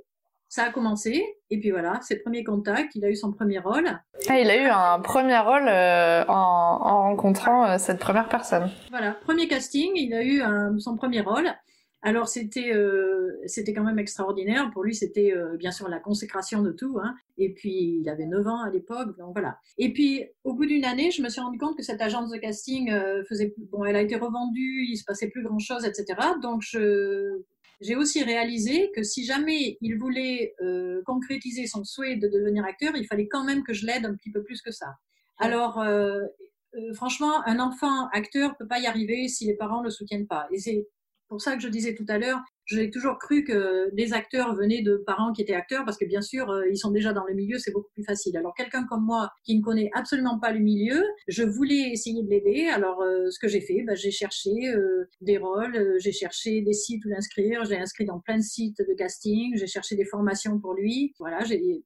ça 0.54 0.66
a 0.66 0.70
commencé, 0.70 1.24
et 1.50 1.58
puis 1.58 1.72
voilà, 1.72 1.98
ses 2.02 2.20
premiers 2.20 2.44
contacts, 2.44 2.94
il 2.94 3.04
a 3.04 3.10
eu 3.10 3.16
son 3.16 3.32
premier 3.32 3.58
rôle. 3.58 3.88
Ah, 4.28 4.38
il 4.38 4.48
a 4.48 4.56
eu 4.56 4.68
un 4.68 5.00
premier 5.00 5.36
rôle 5.40 5.66
euh, 5.66 6.24
en, 6.28 6.78
en, 6.80 7.02
rencontrant 7.08 7.66
euh, 7.66 7.78
cette 7.78 7.98
première 7.98 8.28
personne. 8.28 8.70
Voilà, 8.90 9.14
premier 9.24 9.48
casting, 9.48 9.90
il 9.96 10.14
a 10.14 10.22
eu 10.22 10.42
un, 10.42 10.78
son 10.78 10.96
premier 10.96 11.22
rôle. 11.22 11.52
Alors 12.02 12.28
c'était 12.28 12.72
euh, 12.72 13.32
c'était 13.46 13.72
quand 13.72 13.82
même 13.82 13.98
extraordinaire. 13.98 14.70
Pour 14.72 14.84
lui, 14.84 14.94
c'était 14.94 15.34
bien 15.58 15.72
sûr 15.72 15.88
la 15.88 15.98
consécration 15.98 16.62
de 16.62 16.70
tout. 16.70 16.98
Hein. 17.02 17.16
Et 17.36 17.52
puis 17.52 17.98
il 18.02 18.08
avait 18.08 18.26
9 18.26 18.46
ans 18.46 18.62
à 18.62 18.70
l'époque, 18.70 19.18
donc 19.18 19.32
voilà. 19.32 19.58
Et 19.78 19.92
puis 19.92 20.22
au 20.44 20.52
bout 20.52 20.66
d'une 20.66 20.84
année, 20.84 21.10
je 21.10 21.20
me 21.20 21.30
suis 21.30 21.40
rendu 21.40 21.58
compte 21.58 21.76
que 21.76 21.82
cette 21.82 22.02
agence 22.02 22.30
de 22.30 22.36
casting 22.36 22.94
faisait 23.28 23.54
bon, 23.72 23.84
elle 23.84 23.96
a 23.96 24.02
été 24.02 24.16
revendue, 24.16 24.84
il 24.86 24.98
se 24.98 25.04
passait 25.04 25.30
plus 25.30 25.42
grand 25.42 25.58
chose, 25.58 25.84
etc. 25.84 26.14
Donc 26.42 26.60
je 26.62 27.42
j'ai 27.80 27.96
aussi 27.96 28.22
réalisé 28.22 28.90
que 28.94 29.02
si 29.02 29.24
jamais 29.24 29.78
il 29.80 29.96
voulait 29.98 30.54
concrétiser 31.04 31.66
son 31.66 31.84
souhait 31.84 32.16
de 32.16 32.28
devenir 32.28 32.64
acteur, 32.64 32.96
il 32.96 33.06
fallait 33.06 33.28
quand 33.28 33.44
même 33.44 33.62
que 33.62 33.72
je 33.72 33.86
l'aide 33.86 34.06
un 34.06 34.14
petit 34.14 34.30
peu 34.30 34.42
plus 34.42 34.62
que 34.62 34.70
ça. 34.70 34.94
Alors, 35.38 35.84
franchement, 36.94 37.46
un 37.46 37.58
enfant 37.60 38.08
acteur 38.08 38.56
peut 38.56 38.66
pas 38.66 38.80
y 38.80 38.86
arriver 38.86 39.28
si 39.28 39.46
les 39.46 39.56
parents 39.56 39.80
ne 39.80 39.84
le 39.84 39.90
soutiennent 39.90 40.26
pas. 40.26 40.46
Et 40.52 40.58
c'est 40.58 40.86
pour 41.28 41.40
ça 41.40 41.56
que 41.56 41.62
je 41.62 41.68
disais 41.68 41.94
tout 41.94 42.06
à 42.08 42.18
l'heure, 42.18 42.40
j'ai 42.66 42.90
toujours 42.90 43.18
cru 43.18 43.44
que 43.44 43.90
les 43.94 44.12
acteurs 44.12 44.54
venaient 44.54 44.82
de 44.82 44.96
parents 44.96 45.32
qui 45.32 45.42
étaient 45.42 45.54
acteurs 45.54 45.84
parce 45.84 45.98
que 45.98 46.04
bien 46.04 46.22
sûr, 46.22 46.50
euh, 46.50 46.68
ils 46.70 46.78
sont 46.78 46.90
déjà 46.90 47.12
dans 47.12 47.24
le 47.24 47.34
milieu, 47.34 47.58
c'est 47.58 47.72
beaucoup 47.72 47.90
plus 47.92 48.04
facile. 48.04 48.36
Alors 48.36 48.54
quelqu'un 48.54 48.84
comme 48.86 49.04
moi 49.04 49.30
qui 49.44 49.56
ne 49.56 49.62
connaît 49.62 49.90
absolument 49.94 50.38
pas 50.38 50.52
le 50.52 50.60
milieu, 50.60 51.02
je 51.28 51.42
voulais 51.42 51.90
essayer 51.92 52.22
de 52.22 52.28
l'aider. 52.28 52.66
Alors 52.66 53.02
euh, 53.02 53.30
ce 53.30 53.38
que 53.38 53.48
j'ai 53.48 53.60
fait, 53.60 53.82
bah, 53.86 53.94
j'ai 53.94 54.10
cherché 54.10 54.50
euh, 54.68 55.04
des 55.20 55.38
rôles, 55.38 55.96
j'ai 55.98 56.12
cherché 56.12 56.62
des 56.62 56.72
sites 56.72 57.04
où 57.04 57.08
l'inscrire, 57.08 57.64
j'ai 57.64 57.78
inscrit 57.78 58.04
dans 58.04 58.20
plein 58.20 58.38
de 58.38 58.42
sites 58.42 58.78
de 58.78 58.94
casting, 58.94 59.56
j'ai 59.56 59.66
cherché 59.66 59.96
des 59.96 60.04
formations 60.04 60.58
pour 60.58 60.74
lui. 60.74 61.14
Voilà, 61.18 61.40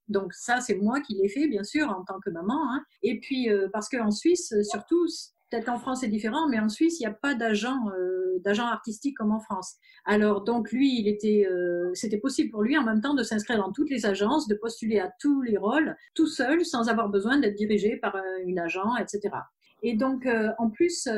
donc 0.08 0.32
ça 0.32 0.60
c'est 0.60 0.76
moi 0.76 1.00
qui 1.00 1.14
l'ai 1.14 1.28
fait 1.28 1.48
bien 1.48 1.64
sûr 1.64 1.88
en 1.88 2.04
tant 2.04 2.20
que 2.24 2.30
maman. 2.30 2.72
Hein. 2.72 2.84
Et 3.02 3.18
puis 3.20 3.48
parce 3.72 3.88
qu'en 3.88 4.10
Suisse 4.10 4.54
surtout 4.62 5.06
Peut-être 5.50 5.66
qu'en 5.66 5.78
France 5.78 6.00
c'est 6.00 6.08
différent, 6.08 6.48
mais 6.48 6.58
en 6.58 6.68
Suisse 6.68 7.00
il 7.00 7.04
n'y 7.04 7.06
a 7.06 7.14
pas 7.14 7.34
d'agent 7.34 7.88
euh, 7.88 8.38
d'agent 8.44 8.66
artistique 8.66 9.16
comme 9.16 9.32
en 9.32 9.40
France. 9.40 9.76
Alors 10.04 10.44
donc 10.44 10.70
lui, 10.70 11.00
il 11.00 11.08
était, 11.08 11.46
euh, 11.50 11.90
c'était 11.94 12.18
possible 12.18 12.50
pour 12.50 12.62
lui 12.62 12.78
en 12.78 12.84
même 12.84 13.00
temps 13.00 13.14
de 13.14 13.22
s'inscrire 13.22 13.58
dans 13.58 13.72
toutes 13.72 13.90
les 13.90 14.06
agences, 14.06 14.46
de 14.46 14.54
postuler 14.54 15.00
à 15.00 15.10
tous 15.20 15.42
les 15.42 15.56
rôles, 15.56 15.96
tout 16.14 16.26
seul, 16.26 16.64
sans 16.64 16.88
avoir 16.88 17.08
besoin 17.08 17.38
d'être 17.38 17.56
dirigé 17.56 17.96
par 17.96 18.14
euh, 18.14 18.22
une 18.46 18.58
agent, 18.58 18.96
etc. 18.96 19.34
Et 19.82 19.94
donc 19.94 20.26
en 20.58 20.70
plus, 20.70 21.08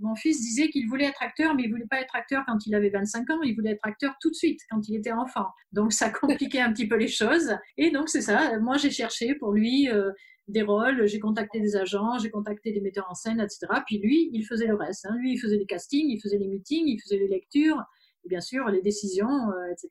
mon 0.00 0.14
fils 0.14 0.40
disait 0.40 0.68
qu'il 0.68 0.88
voulait 0.88 1.06
être 1.06 1.22
acteur, 1.22 1.56
mais 1.56 1.64
il 1.64 1.70
voulait 1.70 1.88
pas 1.90 2.00
être 2.00 2.14
acteur 2.14 2.44
quand 2.46 2.66
il 2.66 2.74
avait 2.74 2.90
25 2.90 3.28
ans, 3.30 3.42
il 3.42 3.56
voulait 3.56 3.72
être 3.72 3.84
acteur 3.84 4.14
tout 4.20 4.30
de 4.30 4.34
suite, 4.34 4.60
quand 4.70 4.88
il 4.88 4.94
était 4.94 5.10
enfant. 5.10 5.46
Donc 5.72 5.92
ça 5.92 6.10
compliquait 6.10 6.60
un 6.60 6.72
petit 6.72 6.86
peu 6.86 6.96
les 6.96 7.08
choses. 7.08 7.56
Et 7.76 7.90
donc 7.90 8.08
c'est 8.08 8.20
ça, 8.20 8.58
moi 8.60 8.76
j'ai 8.76 8.90
cherché 8.90 9.34
pour 9.34 9.52
lui 9.52 9.88
des 10.48 10.62
rôles, 10.62 11.06
j'ai 11.06 11.20
contacté 11.20 11.60
des 11.60 11.76
agents, 11.76 12.18
j'ai 12.18 12.30
contacté 12.30 12.72
des 12.72 12.80
metteurs 12.80 13.06
en 13.10 13.14
scène, 13.14 13.40
etc. 13.40 13.66
Puis 13.86 13.98
lui, 13.98 14.30
il 14.32 14.44
faisait 14.44 14.66
le 14.66 14.74
reste. 14.74 15.06
Hein. 15.06 15.16
Lui, 15.18 15.32
il 15.34 15.38
faisait 15.38 15.58
les 15.58 15.66
castings, 15.66 16.08
il 16.08 16.20
faisait 16.20 16.38
les 16.38 16.48
meetings, 16.48 16.86
il 16.86 16.98
faisait 17.00 17.18
les 17.18 17.28
lectures, 17.28 17.82
et 18.24 18.28
bien 18.28 18.40
sûr 18.40 18.66
les 18.68 18.80
décisions, 18.80 19.28
euh, 19.28 19.72
etc. 19.72 19.90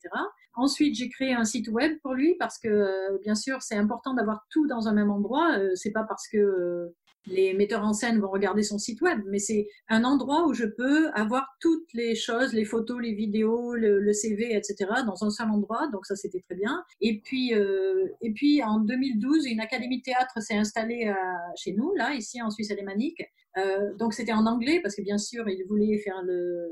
Ensuite, 0.55 0.95
j'ai 0.95 1.09
créé 1.09 1.33
un 1.33 1.45
site 1.45 1.67
web 1.69 1.97
pour 2.01 2.15
lui 2.15 2.35
parce 2.39 2.57
que, 2.57 2.67
euh, 2.67 3.17
bien 3.21 3.35
sûr, 3.35 3.61
c'est 3.61 3.75
important 3.75 4.15
d'avoir 4.15 4.45
tout 4.49 4.67
dans 4.67 4.87
un 4.87 4.93
même 4.93 5.11
endroit. 5.11 5.57
Euh, 5.59 5.71
c'est 5.75 5.91
pas 5.91 6.03
parce 6.03 6.27
que 6.27 6.91
les 7.27 7.53
metteurs 7.53 7.83
en 7.83 7.93
scène 7.93 8.19
vont 8.19 8.29
regarder 8.29 8.63
son 8.63 8.77
site 8.77 9.01
web, 9.01 9.21
mais 9.27 9.39
c'est 9.39 9.67
un 9.89 10.03
endroit 10.03 10.47
où 10.47 10.53
je 10.53 10.65
peux 10.65 11.09
avoir 11.11 11.47
toutes 11.59 11.91
les 11.93 12.15
choses, 12.15 12.53
les 12.53 12.65
photos, 12.65 13.01
les 13.01 13.13
vidéos, 13.13 13.75
le, 13.75 14.13
CV, 14.13 14.55
etc., 14.55 14.75
dans 15.05 15.23
un 15.23 15.29
seul 15.29 15.49
endroit. 15.49 15.87
Donc 15.91 16.05
ça, 16.05 16.15
c'était 16.15 16.41
très 16.41 16.55
bien. 16.55 16.83
Et 17.01 17.19
puis, 17.19 17.53
euh, 17.53 18.07
et 18.21 18.31
puis 18.31 18.63
en 18.63 18.79
2012, 18.79 19.45
une 19.45 19.59
académie 19.59 19.99
de 19.99 20.03
théâtre 20.03 20.41
s'est 20.41 20.57
installée 20.57 21.13
chez 21.55 21.73
nous, 21.73 21.93
là, 21.95 22.13
ici 22.13 22.41
en 22.41 22.49
Suisse 22.49 22.71
alémanique. 22.71 23.23
Euh, 23.57 23.93
donc 23.95 24.13
c'était 24.13 24.33
en 24.33 24.45
anglais 24.45 24.79
parce 24.83 24.95
que 24.95 25.01
bien 25.01 25.17
sûr, 25.17 25.47
il 25.49 25.63
voulait 25.67 25.97
faire 25.97 26.21
le, 26.23 26.67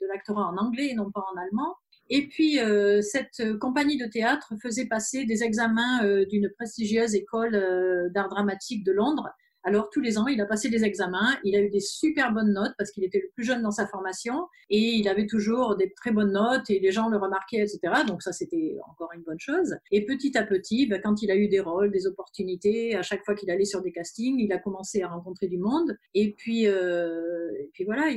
de 0.00 0.06
l'actorat 0.06 0.48
en 0.48 0.56
anglais 0.56 0.88
et 0.90 0.94
non 0.94 1.10
pas 1.10 1.24
en 1.32 1.40
allemand. 1.40 1.74
Et 2.10 2.26
puis, 2.28 2.58
euh, 2.58 3.02
cette 3.02 3.58
compagnie 3.58 3.98
de 3.98 4.06
théâtre 4.06 4.54
faisait 4.62 4.86
passer 4.86 5.26
des 5.26 5.44
examens 5.44 6.04
euh, 6.04 6.24
d'une 6.24 6.50
prestigieuse 6.56 7.14
école 7.14 7.54
euh, 7.54 8.08
d'art 8.10 8.30
dramatique 8.30 8.84
de 8.84 8.92
Londres 8.92 9.28
alors 9.64 9.90
tous 9.90 10.00
les 10.00 10.18
ans, 10.18 10.26
il 10.26 10.40
a 10.40 10.46
passé 10.46 10.68
des 10.68 10.84
examens, 10.84 11.36
il 11.44 11.56
a 11.56 11.60
eu 11.60 11.68
des 11.68 11.80
super 11.80 12.32
bonnes 12.32 12.52
notes 12.52 12.72
parce 12.78 12.90
qu'il 12.90 13.04
était 13.04 13.20
le 13.20 13.28
plus 13.34 13.44
jeune 13.44 13.62
dans 13.62 13.70
sa 13.70 13.86
formation 13.86 14.46
et 14.70 14.94
il 14.94 15.08
avait 15.08 15.26
toujours 15.26 15.76
des 15.76 15.92
très 15.92 16.12
bonnes 16.12 16.32
notes 16.32 16.70
et 16.70 16.78
les 16.78 16.92
gens 16.92 17.08
le 17.08 17.16
remarquaient, 17.16 17.58
etc. 17.58 17.80
Donc 18.06 18.22
ça, 18.22 18.32
c'était 18.32 18.76
encore 18.88 19.10
une 19.14 19.22
bonne 19.22 19.40
chose. 19.40 19.76
Et 19.90 20.06
petit 20.06 20.36
à 20.38 20.44
petit, 20.44 20.86
ben, 20.86 21.00
quand 21.02 21.22
il 21.22 21.30
a 21.30 21.36
eu 21.36 21.48
des 21.48 21.60
rôles, 21.60 21.90
des 21.90 22.06
opportunités, 22.06 22.94
à 22.94 23.02
chaque 23.02 23.24
fois 23.24 23.34
qu'il 23.34 23.50
allait 23.50 23.64
sur 23.64 23.82
des 23.82 23.92
castings, 23.92 24.38
il 24.38 24.52
a 24.52 24.58
commencé 24.58 25.02
à 25.02 25.08
rencontrer 25.08 25.48
du 25.48 25.58
monde. 25.58 25.96
Et 26.14 26.32
puis, 26.32 26.66
euh, 26.66 27.50
puis 27.72 27.84
voilà, 27.84 28.10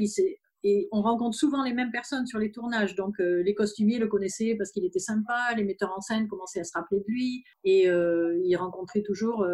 on 0.91 1.01
rencontre 1.01 1.35
souvent 1.35 1.63
les 1.63 1.73
mêmes 1.73 1.91
personnes 1.91 2.27
sur 2.27 2.39
les 2.39 2.51
tournages. 2.51 2.95
Donc 2.95 3.19
euh, 3.19 3.41
les 3.43 3.55
costumiers 3.55 3.97
le 3.97 4.07
connaissaient 4.07 4.55
parce 4.55 4.71
qu'il 4.71 4.85
était 4.85 4.99
sympa, 4.99 5.53
les 5.57 5.63
metteurs 5.63 5.93
en 5.97 6.01
scène 6.01 6.27
commençaient 6.27 6.59
à 6.59 6.63
se 6.63 6.73
rappeler 6.75 6.99
de 6.99 7.05
lui 7.07 7.43
et 7.63 7.89
euh, 7.89 8.39
il 8.45 8.55
rencontrait 8.55 9.01
toujours 9.01 9.45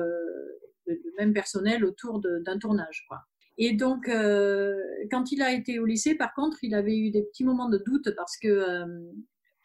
le, 0.88 1.00
même 1.17 1.34
personnel 1.34 1.86
autour 1.86 2.22
d'un 2.22 2.58
tournage. 2.58 3.06
Quoi. 3.08 3.20
Et 3.58 3.74
donc, 3.74 4.08
euh, 4.08 4.75
quand 5.12 5.32
il 5.32 5.41
a 5.41 5.51
été 5.51 5.79
au 5.79 5.86
lycée, 5.86 6.15
par 6.15 6.34
contre, 6.34 6.58
il 6.63 6.75
avait 6.75 6.98
eu 6.98 7.12
des 7.12 7.24
petits 7.24 7.44
moments 7.44 7.70
de 7.70 7.82
doute 7.86 8.13
parce 8.15 8.38
que 8.38 8.48
euh, 8.48 8.86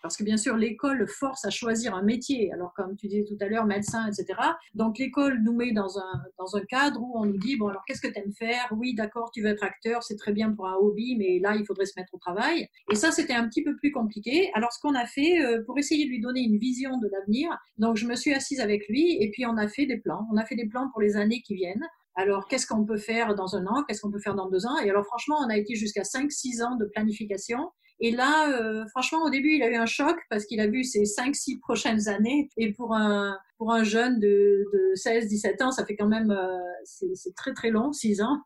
parce 0.03 0.17
que 0.17 0.25
bien 0.25 0.37
sûr, 0.37 0.57
l'école 0.57 1.07
force 1.07 1.45
à 1.45 1.51
choisir 1.51 1.95
un 1.95 2.03
métier. 2.03 2.53
Alors, 2.53 2.73
comme 2.75 2.97
tu 2.97 3.07
disais 3.07 3.25
tout 3.25 3.37
à 3.41 3.47
l'heure, 3.47 3.67
médecin, 3.67 4.09
etc. 4.09 4.39
Donc, 4.75 4.99
l'école 4.99 5.41
nous 5.43 5.55
met 5.55 5.73
dans 5.73 5.99
un, 5.99 6.23
dans 6.39 6.57
un 6.57 6.65
cadre 6.65 7.01
où 7.01 7.13
on 7.19 7.25
nous 7.25 7.39
dit, 7.39 7.57
bon, 7.57 7.69
alors, 7.69 7.83
qu'est-ce 7.87 8.01
que 8.01 8.09
tu 8.09 8.19
aimes 8.19 8.33
faire? 8.33 8.67
Oui, 8.77 8.95
d'accord, 8.95 9.31
tu 9.33 9.43
veux 9.43 9.49
être 9.49 9.63
acteur, 9.63 10.03
c'est 10.03 10.17
très 10.17 10.33
bien 10.33 10.53
pour 10.53 10.67
un 10.67 10.75
hobby, 10.75 11.17
mais 11.17 11.39
là, 11.39 11.55
il 11.55 11.65
faudrait 11.65 11.87
se 11.87 11.95
mettre 11.97 12.13
au 12.15 12.19
travail. 12.19 12.69
Et 12.91 12.97
ça, 12.97 13.13
c'était 13.13 13.33
un 13.33 13.49
petit 13.49 13.63
peu 13.63 13.77
plus 13.77 13.93
compliqué. 13.93 14.51
Alors, 14.55 14.73
ce 14.73 14.81
qu'on 14.81 14.95
a 14.95 15.07
fait, 15.07 15.41
euh, 15.41 15.63
pour 15.65 15.79
essayer 15.79 16.05
de 16.05 16.11
lui 16.11 16.21
donner 16.21 16.41
une 16.41 16.59
vision 16.59 16.99
de 16.99 17.09
l'avenir, 17.09 17.57
donc, 17.79 17.97
je 17.97 18.07
me 18.07 18.17
suis 18.17 18.35
assise 18.35 18.61
avec 18.61 18.89
lui 18.89 19.17
et 19.23 19.31
puis 19.31 19.47
on 19.47 19.57
a 19.57 19.69
fait 19.69 19.87
des 19.87 19.99
plans. 19.99 20.27
On 20.33 20.37
a 20.37 20.45
fait 20.45 20.57
des 20.57 20.67
plans 20.67 20.89
pour 20.91 21.01
les 21.01 21.17
années 21.17 21.43
qui 21.43 21.55
viennent. 21.55 21.87
Alors, 22.15 22.47
qu'est-ce 22.47 22.67
qu'on 22.67 22.85
peut 22.85 22.99
faire 22.99 23.35
dans 23.35 23.57
un 23.57 23.67
an? 23.67 23.85
Qu'est-ce 23.89 24.03
qu'on 24.03 24.11
peut 24.11 24.21
faire 24.21 24.35
dans 24.35 24.49
deux 24.49 24.67
ans? 24.67 24.79
Et 24.79 24.91
alors, 24.91 25.07
franchement, 25.07 25.37
on 25.41 25.49
a 25.49 25.57
été 25.57 25.75
jusqu'à 25.75 26.03
5-6 26.03 26.63
ans 26.63 26.77
de 26.77 26.85
planification. 26.85 27.71
Et 28.05 28.11
là, 28.11 28.51
euh, 28.51 28.85
franchement, 28.89 29.23
au 29.23 29.31
début, 29.31 29.55
il 29.55 29.63
a 29.63 29.71
eu 29.71 29.77
un 29.77 29.87
choc 29.87 30.19
parce 30.29 30.45
qu'il 30.45 30.59
a 30.61 30.67
vu 30.67 30.83
ces 30.83 31.05
5-6 31.05 31.61
prochaines 31.61 32.09
années. 32.09 32.49
Et 32.57 32.73
pour 32.73 32.95
un, 32.95 33.39
pour 33.59 33.73
un 33.73 33.85
jeune 33.85 34.19
de, 34.19 34.65
de 34.73 34.95
16-17 34.97 35.63
ans, 35.63 35.71
ça 35.71 35.87
fait 35.87 35.95
quand 35.95 36.09
même, 36.09 36.33
euh, 36.33 36.59
c'est 36.85 37.35
très 37.37 37.55
très 37.55 37.71
long, 37.71 37.93
6 37.93 38.21
ans. 38.21 38.43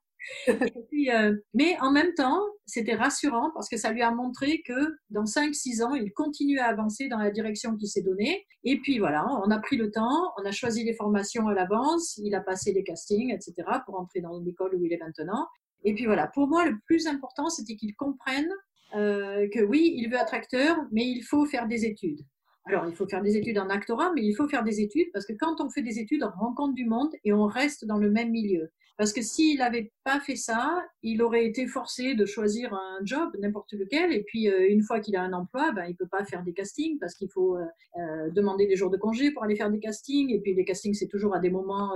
puis, 0.90 1.10
euh, 1.10 1.34
mais 1.54 1.74
en 1.80 1.90
même 1.90 2.12
temps, 2.12 2.42
c'était 2.66 2.96
rassurant 2.96 3.50
parce 3.54 3.70
que 3.70 3.78
ça 3.78 3.92
lui 3.92 4.02
a 4.02 4.10
montré 4.10 4.60
que 4.66 4.94
dans 5.08 5.24
5-6 5.24 5.82
ans, 5.82 5.94
il 5.94 6.12
continue 6.12 6.58
à 6.58 6.66
avancer 6.66 7.08
dans 7.08 7.18
la 7.18 7.30
direction 7.30 7.76
qu'il 7.76 7.88
s'est 7.88 8.02
donnée. 8.02 8.44
Et 8.64 8.78
puis 8.80 8.98
voilà, 8.98 9.24
on 9.42 9.50
a 9.50 9.58
pris 9.58 9.78
le 9.78 9.90
temps, 9.90 10.32
on 10.36 10.44
a 10.44 10.52
choisi 10.52 10.84
les 10.84 10.94
formations 10.94 11.48
à 11.48 11.54
l'avance, 11.54 12.18
il 12.18 12.34
a 12.34 12.42
passé 12.42 12.74
les 12.74 12.84
castings, 12.84 13.32
etc., 13.32 13.54
pour 13.86 13.98
entrer 13.98 14.20
dans 14.20 14.38
l'école 14.40 14.74
où 14.74 14.84
il 14.84 14.92
est 14.92 14.98
maintenant. 14.98 15.46
Et 15.84 15.94
puis 15.94 16.04
voilà, 16.04 16.26
pour 16.26 16.46
moi, 16.48 16.66
le 16.66 16.76
plus 16.84 17.06
important, 17.06 17.48
c'était 17.48 17.76
qu'il 17.76 17.94
comprenne 17.94 18.50
euh, 18.94 19.48
que 19.52 19.60
oui, 19.60 19.94
il 19.96 20.08
veut 20.08 20.16
être 20.16 20.34
acteur, 20.34 20.76
mais 20.92 21.04
il 21.04 21.22
faut 21.22 21.44
faire 21.46 21.66
des 21.66 21.84
études. 21.84 22.20
Alors, 22.66 22.86
il 22.88 22.94
faut 22.96 23.06
faire 23.06 23.22
des 23.22 23.36
études 23.36 23.58
en 23.58 23.68
actorat, 23.68 24.12
mais 24.14 24.22
il 24.24 24.34
faut 24.34 24.48
faire 24.48 24.64
des 24.64 24.80
études 24.80 25.06
parce 25.12 25.24
que 25.24 25.32
quand 25.32 25.60
on 25.60 25.70
fait 25.70 25.82
des 25.82 25.98
études, 25.98 26.24
on 26.24 26.38
rencontre 26.38 26.74
du 26.74 26.84
monde 26.84 27.10
et 27.24 27.32
on 27.32 27.46
reste 27.46 27.84
dans 27.84 27.98
le 27.98 28.10
même 28.10 28.30
milieu. 28.30 28.70
Parce 28.96 29.12
que 29.12 29.20
s'il 29.20 29.58
n'avait 29.58 29.92
pas 30.04 30.20
fait 30.20 30.36
ça, 30.36 30.82
il 31.02 31.20
aurait 31.22 31.44
été 31.44 31.66
forcé 31.66 32.14
de 32.14 32.24
choisir 32.24 32.72
un 32.72 32.98
job, 33.04 33.30
n'importe 33.38 33.72
lequel, 33.74 34.12
et 34.12 34.22
puis 34.22 34.48
euh, 34.48 34.70
une 34.70 34.82
fois 34.82 35.00
qu'il 35.00 35.16
a 35.16 35.22
un 35.22 35.34
emploi, 35.34 35.72
ben, 35.72 35.84
il 35.84 35.96
peut 35.96 36.08
pas 36.08 36.24
faire 36.24 36.42
des 36.42 36.54
castings 36.54 36.98
parce 36.98 37.14
qu'il 37.14 37.30
faut 37.30 37.56
euh, 37.56 38.30
demander 38.30 38.66
des 38.66 38.76
jours 38.76 38.90
de 38.90 38.96
congé 38.96 39.32
pour 39.32 39.44
aller 39.44 39.56
faire 39.56 39.70
des 39.70 39.80
castings, 39.80 40.30
et 40.30 40.40
puis 40.40 40.54
les 40.54 40.64
castings, 40.64 40.94
c'est 40.94 41.08
toujours 41.08 41.34
à 41.34 41.40
des 41.40 41.50
moments 41.50 41.92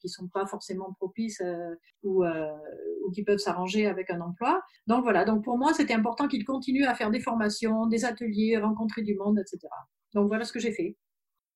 qui 0.00 0.08
sont 0.08 0.28
pas 0.28 0.46
forcément 0.46 0.92
propices 0.92 1.42
ou, 2.02 2.24
ou 2.24 3.10
qui 3.12 3.24
peuvent 3.24 3.38
s'arranger 3.38 3.86
avec 3.86 4.10
un 4.10 4.20
emploi. 4.20 4.62
Donc 4.86 5.02
voilà, 5.02 5.24
donc 5.24 5.44
pour 5.44 5.58
moi, 5.58 5.72
c'était 5.72 5.94
important 5.94 6.28
qu'il 6.28 6.44
continue 6.44 6.84
à 6.84 6.94
faire 6.94 7.10
des 7.10 7.20
formations, 7.20 7.86
des 7.86 8.04
ateliers, 8.04 8.56
rencontrer 8.58 9.02
du 9.02 9.14
monde, 9.14 9.38
etc. 9.38 9.68
Donc 10.14 10.28
voilà 10.28 10.44
ce 10.44 10.52
que 10.52 10.60
j'ai 10.60 10.72
fait. 10.72 10.96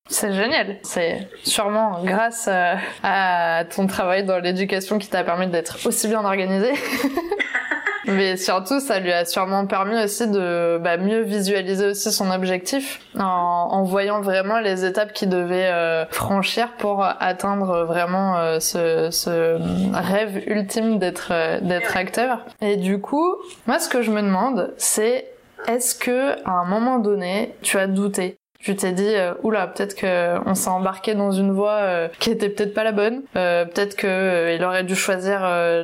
C'est 0.08 0.32
génial. 0.32 0.76
C'est 0.82 1.28
sûrement 1.42 2.02
grâce 2.04 2.48
euh, 2.48 2.74
à 3.02 3.64
ton 3.64 3.86
travail 3.86 4.24
dans 4.24 4.38
l'éducation 4.38 4.98
qui 4.98 5.08
t'a 5.08 5.24
permis 5.24 5.46
d'être 5.46 5.78
aussi 5.86 6.08
bien 6.08 6.24
organisé. 6.24 6.72
Mais 8.06 8.36
surtout, 8.36 8.80
ça 8.80 8.98
lui 8.98 9.12
a 9.12 9.24
sûrement 9.24 9.64
permis 9.64 10.02
aussi 10.02 10.26
de 10.26 10.78
bah, 10.82 10.96
mieux 10.96 11.20
visualiser 11.20 11.86
aussi 11.86 12.10
son 12.10 12.32
objectif 12.32 13.00
en, 13.16 13.22
en 13.22 13.84
voyant 13.84 14.20
vraiment 14.20 14.58
les 14.58 14.84
étapes 14.84 15.12
qu'il 15.12 15.28
devait 15.28 15.68
euh, 15.68 16.04
franchir 16.10 16.72
pour 16.78 17.04
atteindre 17.04 17.84
vraiment 17.84 18.36
euh, 18.38 18.58
ce, 18.58 19.08
ce, 19.12 19.56
rêve 19.94 20.42
ultime 20.48 20.98
d'être 20.98 21.32
d'être 21.62 21.96
acteur. 21.96 22.44
Et 22.60 22.76
du 22.76 23.00
coup, 23.00 23.36
moi, 23.66 23.78
ce 23.78 23.88
que 23.88 24.02
je 24.02 24.10
me 24.10 24.20
demande, 24.20 24.74
c'est 24.78 25.28
est-ce 25.68 25.94
que 25.94 26.32
à 26.44 26.50
un 26.50 26.64
moment 26.64 26.98
donné, 26.98 27.54
tu 27.62 27.78
as 27.78 27.86
douté 27.86 28.36
tu 28.62 28.76
t'es 28.76 28.92
dit 28.92 29.14
euh, 29.16 29.34
oula 29.42 29.66
peut-être 29.66 29.96
que 29.96 30.38
on 30.48 30.54
s'est 30.54 30.68
embarqué 30.68 31.14
dans 31.14 31.32
une 31.32 31.50
voie 31.50 31.80
euh, 31.80 32.08
qui 32.20 32.30
était 32.30 32.48
peut-être 32.48 32.72
pas 32.72 32.84
la 32.84 32.92
bonne. 32.92 33.24
Euh, 33.34 33.64
peut-être 33.64 33.96
que 33.96 34.54
il 34.54 34.64
aurait 34.64 34.84
dû 34.84 34.94
choisir 34.94 35.40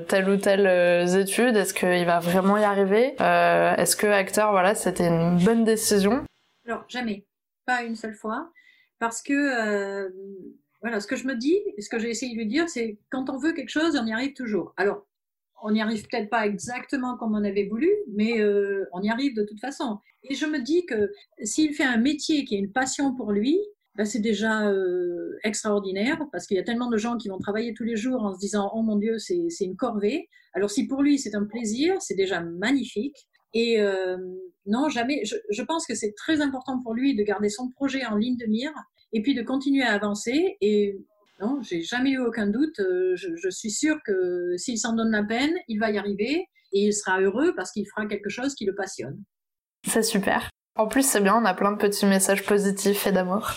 telle 0.07 0.29
ou 0.31 0.37
telle 0.37 0.67
étude. 1.17 1.57
Est-ce 1.57 1.75
qu'il 1.75 2.07
va 2.07 2.21
vraiment 2.21 2.57
y 2.57 2.65
arriver? 2.65 3.17
Est-ce 3.19 3.97
que 3.97 4.07
acteur 4.07 4.53
voilà 4.53 4.75
c'était 4.75 5.09
une 5.09 5.39
bonne 5.39 5.65
décision? 5.65 6.25
Alors 6.67 6.85
jamais. 6.89 7.27
Pas 7.67 7.83
une 7.83 7.97
seule 7.97 8.15
fois. 8.15 8.51
Parce 9.01 9.23
que 9.23 10.09
voilà 10.81 11.01
ce 11.01 11.09
que 11.09 11.17
je 11.17 11.27
me 11.27 11.35
dis 11.35 11.59
ce 11.79 11.89
que 11.89 11.99
j'ai 11.99 12.11
essayé 12.11 12.33
de 12.35 12.39
lui 12.39 12.47
dire 12.47 12.69
c'est 12.69 12.99
quand 13.11 13.29
on 13.29 13.39
veut 13.39 13.53
quelque 13.53 13.71
chose 13.71 13.99
on 14.01 14.07
y 14.07 14.13
arrive 14.13 14.35
toujours. 14.35 14.73
Alors 14.77 15.08
on 15.63 15.73
n'y 15.73 15.81
arrive 15.81 16.07
peut-être 16.09 16.31
pas 16.31 16.47
exactement 16.47 17.17
comme 17.17 17.35
on 17.35 17.45
avait 17.45 17.67
voulu, 17.67 17.91
mais 18.13 18.41
euh, 18.41 18.85
on 18.93 19.03
y 19.03 19.11
arrive 19.11 19.35
de 19.35 19.45
toute 19.45 19.61
façon. 19.61 19.99
Et 20.25 20.35
je 20.35 20.47
me 20.47 20.61
dis 20.61 20.87
que 20.87 21.13
s'il 21.43 21.75
fait 21.75 21.85
un 21.85 21.97
métier 21.97 22.45
qui 22.45 22.57
est 22.57 22.59
une 22.59 22.73
passion 22.73 23.15
pour 23.15 23.33
lui, 23.33 23.59
ben 23.97 24.05
c'est 24.05 24.21
déjà 24.21 24.69
euh, 24.69 25.37
extraordinaire 25.43 26.25
parce 26.31 26.47
qu'il 26.47 26.57
y 26.57 26.61
a 26.61 26.63
tellement 26.63 26.89
de 26.89 26.97
gens 26.97 27.17
qui 27.17 27.29
vont 27.29 27.39
travailler 27.39 27.75
tous 27.75 27.85
les 27.85 27.97
jours 27.97 28.23
en 28.23 28.33
se 28.33 28.39
disant 28.39 28.71
oh 28.75 28.83
mon 28.83 28.97
Dieu 28.97 29.19
c'est 29.19 29.49
une 29.61 29.77
corvée. 29.77 30.29
Alors 30.55 30.71
si 30.71 30.87
pour 30.87 31.03
lui 31.03 31.19
c'est 31.19 31.35
un 31.35 31.45
plaisir, 31.45 31.97
c'est 32.01 32.15
déjà 32.15 32.41
magnifique. 32.41 33.17
Et 33.55 33.81
euh, 33.81 34.19
non 34.67 34.89
jamais. 34.89 35.25
Je, 35.25 35.37
je 35.51 35.63
pense 35.63 35.87
que 35.87 35.95
c'est 35.95 36.15
très 36.17 36.41
important 36.41 36.81
pour 36.83 36.95
lui 36.95 37.17
de 37.17 37.23
garder 37.23 37.49
son 37.49 37.71
projet 37.71 38.05
en 38.07 38.17
ligne 38.17 38.37
de 38.37 38.47
mire 38.47 38.73
et 39.13 39.23
puis 39.23 39.35
de 39.35 39.43
continuer 39.43 39.83
à 39.83 39.95
avancer 39.95 40.57
et 40.61 40.99
non, 41.41 41.61
j'ai 41.63 41.83
jamais 41.83 42.11
eu 42.11 42.19
aucun 42.19 42.49
doute. 42.49 42.81
Euh, 42.81 43.15
je, 43.15 43.49
suis 43.51 43.71
sûre 43.71 43.97
que 44.05 44.57
s'il 44.57 44.79
s'en 44.79 44.93
donne 44.95 45.13
la 45.13 45.23
peine, 45.23 45.53
il 45.69 45.79
va 45.79 45.91
y 45.91 45.99
arriver 45.99 46.47
et 46.73 46.87
il 46.87 46.93
sera 46.93 47.21
heureux 47.21 47.55
parce 47.55 47.71
qu'il 47.71 47.87
fera 47.89 48.07
quelque 48.07 48.29
chose 48.29 48.55
qui 48.55 48.65
le 48.65 48.75
passionne. 48.75 49.23
C'est 49.87 50.03
super. 50.03 50.51
En 50.77 50.87
plus, 50.87 51.03
c'est 51.03 51.21
bien, 51.21 51.37
on 51.37 51.45
a 51.45 51.55
plein 51.55 51.73
de 51.73 51.77
petits 51.77 52.07
messages 52.07 52.45
positifs 52.45 53.07
et 53.07 53.13
d'amour. 53.13 53.51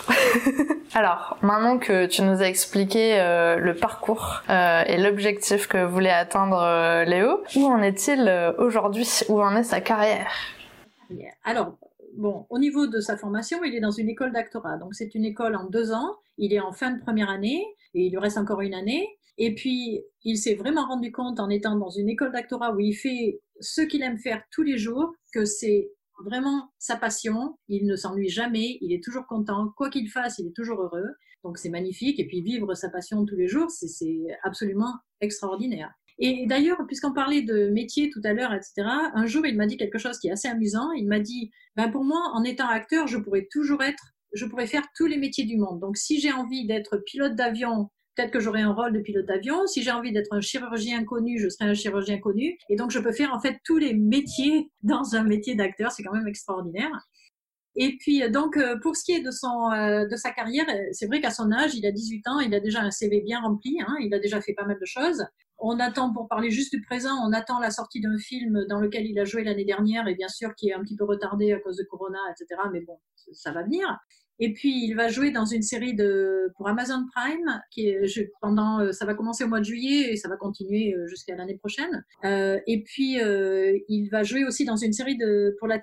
Alors, 0.94 1.38
maintenant 1.42 1.78
que 1.78 2.06
tu 2.06 2.22
nous 2.22 2.42
as 2.42 2.48
expliqué 2.48 3.20
euh, 3.20 3.56
le 3.56 3.74
parcours 3.74 4.42
euh, 4.50 4.82
et 4.86 4.98
l'objectif 4.98 5.66
que 5.66 5.84
voulait 5.84 6.10
atteindre 6.10 7.04
Léo, 7.04 7.42
où 7.56 7.66
en 7.66 7.80
est-il 7.82 8.54
aujourd'hui? 8.58 9.08
Où 9.28 9.40
en 9.40 9.56
est 9.56 9.62
sa 9.62 9.80
carrière? 9.80 10.32
Alors, 11.44 11.76
bon, 12.16 12.46
au 12.50 12.58
niveau 12.58 12.86
de 12.86 13.00
sa 13.00 13.16
formation, 13.16 13.62
il 13.64 13.74
est 13.74 13.80
dans 13.80 13.90
une 13.90 14.08
école 14.08 14.32
d'actorat. 14.32 14.78
Donc, 14.78 14.94
c'est 14.94 15.14
une 15.14 15.24
école 15.24 15.56
en 15.56 15.68
deux 15.68 15.92
ans. 15.92 16.16
Il 16.38 16.52
est 16.52 16.60
en 16.60 16.72
fin 16.72 16.90
de 16.90 17.00
première 17.00 17.30
année 17.30 17.64
et 17.94 18.06
il 18.06 18.10
lui 18.10 18.18
reste 18.18 18.38
encore 18.38 18.60
une 18.60 18.74
année. 18.74 19.08
Et 19.38 19.54
puis, 19.54 20.02
il 20.24 20.36
s'est 20.36 20.54
vraiment 20.54 20.86
rendu 20.86 21.10
compte 21.10 21.40
en 21.40 21.48
étant 21.48 21.76
dans 21.76 21.90
une 21.90 22.08
école 22.08 22.32
d'actorat 22.32 22.74
où 22.74 22.80
il 22.80 22.94
fait 22.94 23.40
ce 23.60 23.80
qu'il 23.80 24.02
aime 24.02 24.18
faire 24.18 24.42
tous 24.50 24.62
les 24.62 24.78
jours, 24.78 25.12
que 25.32 25.44
c'est 25.44 25.90
vraiment 26.24 26.70
sa 26.78 26.96
passion. 26.96 27.56
Il 27.68 27.86
ne 27.86 27.96
s'ennuie 27.96 28.28
jamais. 28.28 28.78
Il 28.80 28.92
est 28.92 29.02
toujours 29.02 29.26
content. 29.26 29.72
Quoi 29.76 29.90
qu'il 29.90 30.08
fasse, 30.10 30.38
il 30.38 30.48
est 30.48 30.56
toujours 30.56 30.82
heureux. 30.82 31.08
Donc, 31.44 31.58
c'est 31.58 31.70
magnifique. 31.70 32.20
Et 32.20 32.26
puis, 32.26 32.42
vivre 32.42 32.74
sa 32.74 32.88
passion 32.88 33.24
tous 33.24 33.36
les 33.36 33.48
jours, 33.48 33.70
c'est 33.70 34.26
absolument 34.44 34.94
extraordinaire. 35.20 35.92
Et 36.18 36.46
d'ailleurs, 36.46 36.78
puisqu'on 36.86 37.12
parlait 37.12 37.42
de 37.42 37.68
métier 37.68 38.10
tout 38.10 38.20
à 38.24 38.32
l'heure, 38.32 38.52
etc., 38.52 38.72
un 39.14 39.26
jour, 39.26 39.46
il 39.46 39.56
m'a 39.56 39.66
dit 39.66 39.76
quelque 39.76 39.98
chose 39.98 40.18
qui 40.18 40.28
est 40.28 40.32
assez 40.32 40.48
amusant. 40.48 40.92
Il 40.92 41.06
m'a 41.06 41.20
dit, 41.20 41.50
ben 41.76 41.90
pour 41.90 42.04
moi, 42.04 42.30
en 42.34 42.44
étant 42.44 42.68
acteur, 42.68 43.06
je 43.06 43.18
pourrais 43.18 43.48
toujours 43.50 43.82
être, 43.82 44.14
je 44.32 44.44
pourrais 44.46 44.66
faire 44.66 44.84
tous 44.96 45.06
les 45.06 45.16
métiers 45.16 45.44
du 45.44 45.56
monde. 45.56 45.80
Donc, 45.80 45.96
si 45.96 46.20
j'ai 46.20 46.32
envie 46.32 46.66
d'être 46.66 46.98
pilote 46.98 47.34
d'avion, 47.34 47.90
peut-être 48.14 48.30
que 48.30 48.40
j'aurai 48.40 48.60
un 48.60 48.72
rôle 48.72 48.92
de 48.92 49.00
pilote 49.00 49.26
d'avion. 49.26 49.66
Si 49.66 49.82
j'ai 49.82 49.90
envie 49.90 50.12
d'être 50.12 50.32
un 50.32 50.40
chirurgien 50.40 51.04
connu, 51.04 51.38
je 51.38 51.48
serai 51.48 51.70
un 51.70 51.74
chirurgien 51.74 52.18
connu. 52.18 52.56
Et 52.68 52.76
donc, 52.76 52.90
je 52.90 52.98
peux 52.98 53.12
faire 53.12 53.32
en 53.32 53.40
fait 53.40 53.58
tous 53.64 53.78
les 53.78 53.94
métiers 53.94 54.70
dans 54.82 55.14
un 55.14 55.24
métier 55.24 55.54
d'acteur. 55.54 55.92
C'est 55.92 56.02
quand 56.02 56.14
même 56.14 56.28
extraordinaire. 56.28 57.08
Et 57.74 57.96
puis, 57.98 58.28
donc, 58.30 58.58
euh, 58.58 58.76
pour 58.82 58.96
ce 58.96 59.04
qui 59.04 59.12
est 59.12 59.22
de, 59.22 59.30
son, 59.30 59.70
euh, 59.72 60.06
de 60.06 60.16
sa 60.16 60.30
carrière, 60.30 60.66
c'est 60.92 61.06
vrai 61.06 61.22
qu'à 61.22 61.30
son 61.30 61.50
âge, 61.52 61.74
il 61.74 61.86
a 61.86 61.90
18 61.90 62.28
ans, 62.28 62.40
il 62.40 62.54
a 62.54 62.60
déjà 62.60 62.82
un 62.82 62.90
CV 62.90 63.22
bien 63.22 63.40
rempli, 63.40 63.78
hein, 63.80 63.96
il 64.00 64.12
a 64.12 64.18
déjà 64.18 64.42
fait 64.42 64.52
pas 64.52 64.66
mal 64.66 64.78
de 64.78 64.84
choses 64.84 65.24
on 65.62 65.78
attend, 65.78 66.12
pour 66.12 66.28
parler 66.28 66.50
juste 66.50 66.72
du 66.72 66.82
présent, 66.82 67.14
on 67.24 67.32
attend 67.32 67.60
la 67.60 67.70
sortie 67.70 68.00
d'un 68.00 68.18
film 68.18 68.66
dans 68.68 68.80
lequel 68.80 69.06
il 69.06 69.18
a 69.18 69.24
joué 69.24 69.44
l'année 69.44 69.64
dernière 69.64 70.08
et 70.08 70.14
bien 70.14 70.28
sûr 70.28 70.54
qui 70.56 70.68
est 70.68 70.74
un 70.74 70.82
petit 70.82 70.96
peu 70.96 71.04
retardé 71.04 71.52
à 71.52 71.60
cause 71.60 71.76
de 71.76 71.84
Corona, 71.84 72.18
etc. 72.30 72.60
Mais 72.72 72.80
bon, 72.80 72.98
ça 73.32 73.52
va 73.52 73.62
venir. 73.62 73.98
Et 74.38 74.52
puis 74.52 74.86
il 74.86 74.94
va 74.94 75.08
jouer 75.08 75.30
dans 75.30 75.44
une 75.44 75.62
série 75.62 75.94
de 75.94 76.50
pour 76.56 76.68
Amazon 76.68 77.04
Prime 77.14 77.62
qui 77.70 77.88
est 77.88 78.32
pendant 78.40 78.80
euh, 78.80 78.90
ça 78.90 79.04
va 79.04 79.14
commencer 79.14 79.44
au 79.44 79.46
mois 79.48 79.60
de 79.60 79.64
juillet 79.64 80.12
et 80.12 80.16
ça 80.16 80.28
va 80.28 80.36
continuer 80.36 80.94
euh, 80.94 81.06
jusqu'à 81.06 81.36
l'année 81.36 81.56
prochaine. 81.56 82.04
Euh, 82.24 82.58
et 82.66 82.82
puis 82.82 83.18
il 83.18 84.08
va 84.10 84.24
jouer 84.24 84.44
aussi 84.44 84.64
dans 84.64 84.76
une 84.76 84.92
série 84.92 85.16
de 85.16 85.54
pour 85.60 85.68
la 85.68 85.80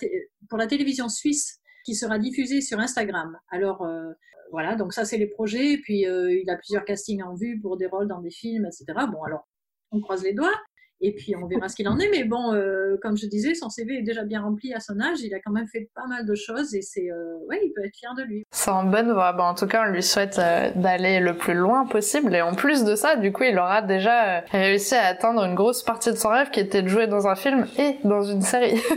pour 0.50 0.58
la 0.58 0.68
télévision 0.68 1.08
suisse 1.08 1.60
qui 1.86 1.96
sera 1.96 2.20
diffusée 2.20 2.60
sur 2.60 2.80
Instagram. 2.80 3.38
Alors 3.50 3.88
voilà, 4.52 4.76
donc 4.76 4.94
ça 4.94 5.06
c'est 5.06 5.18
les 5.18 5.28
projets. 5.28 5.74
Et 5.74 5.78
puis 5.78 6.00
il 6.02 6.50
a 6.50 6.58
plusieurs 6.58 6.84
castings 6.84 7.24
en 7.24 7.36
vue 7.36 7.62
pour 7.62 7.78
des 7.78 7.86
rôles 7.86 8.10
dans 8.10 8.20
des 8.20 8.32
films, 8.32 8.66
etc. 8.66 9.06
Bon 9.10 9.24
alors 9.24 9.48
on 9.92 10.00
croise 10.02 10.24
les 10.24 10.34
doigts. 10.34 10.60
Et 11.02 11.14
puis 11.14 11.36
on 11.36 11.48
verra 11.48 11.70
ce 11.70 11.76
qu'il 11.76 11.88
en 11.88 11.98
est. 12.00 12.10
Mais 12.10 12.24
bon, 12.24 12.54
euh, 12.54 12.98
comme 13.02 13.18
je 13.18 13.26
disais, 13.26 13.54
son 13.54 13.70
CV 13.70 14.00
est 14.00 14.02
déjà 14.02 14.24
bien 14.24 14.42
rempli 14.42 14.74
à 14.74 14.80
son 14.80 15.00
âge. 15.00 15.22
Il 15.22 15.34
a 15.34 15.40
quand 15.40 15.52
même 15.52 15.68
fait 15.68 15.90
pas 15.96 16.06
mal 16.08 16.26
de 16.26 16.36
choses 16.36 16.76
et 16.76 16.82
c'est, 16.82 17.10
euh, 17.12 17.38
ouais, 17.48 17.60
il 17.64 17.72
peut 17.74 17.86
être 17.86 17.96
fier 17.96 18.14
de 18.16 18.24
lui. 18.24 18.46
C'est 18.52 18.72
en 18.72 18.84
bonne 18.84 19.12
voie. 19.12 19.34
Bon, 19.34 19.44
en 19.44 19.56
tout 19.56 19.68
cas, 19.68 19.86
on 19.88 19.92
lui 19.92 20.04
souhaite 20.04 20.40
euh, 20.40 20.72
d'aller 20.76 21.20
le 21.20 21.38
plus 21.38 21.54
loin 21.54 21.86
possible. 21.86 22.36
Et 22.36 22.42
en 22.42 22.54
plus 22.54 22.84
de 22.84 22.96
ça, 22.96 23.16
du 23.16 23.32
coup, 23.32 23.44
il 23.44 23.58
aura 23.58 23.82
déjà 23.82 24.42
réussi 24.52 24.96
à 24.96 25.06
atteindre 25.06 25.44
une 25.44 25.56
grosse 25.56 25.84
partie 25.84 26.12
de 26.12 26.18
son 26.18 26.30
rêve 26.30 26.50
qui 26.50 26.60
était 26.60 26.82
de 26.82 26.88
jouer 26.88 27.08
dans 27.08 27.28
un 27.28 27.36
film 27.36 27.66
et 27.78 27.96
dans 28.04 28.24
une 28.24 28.42
série. 28.42 28.80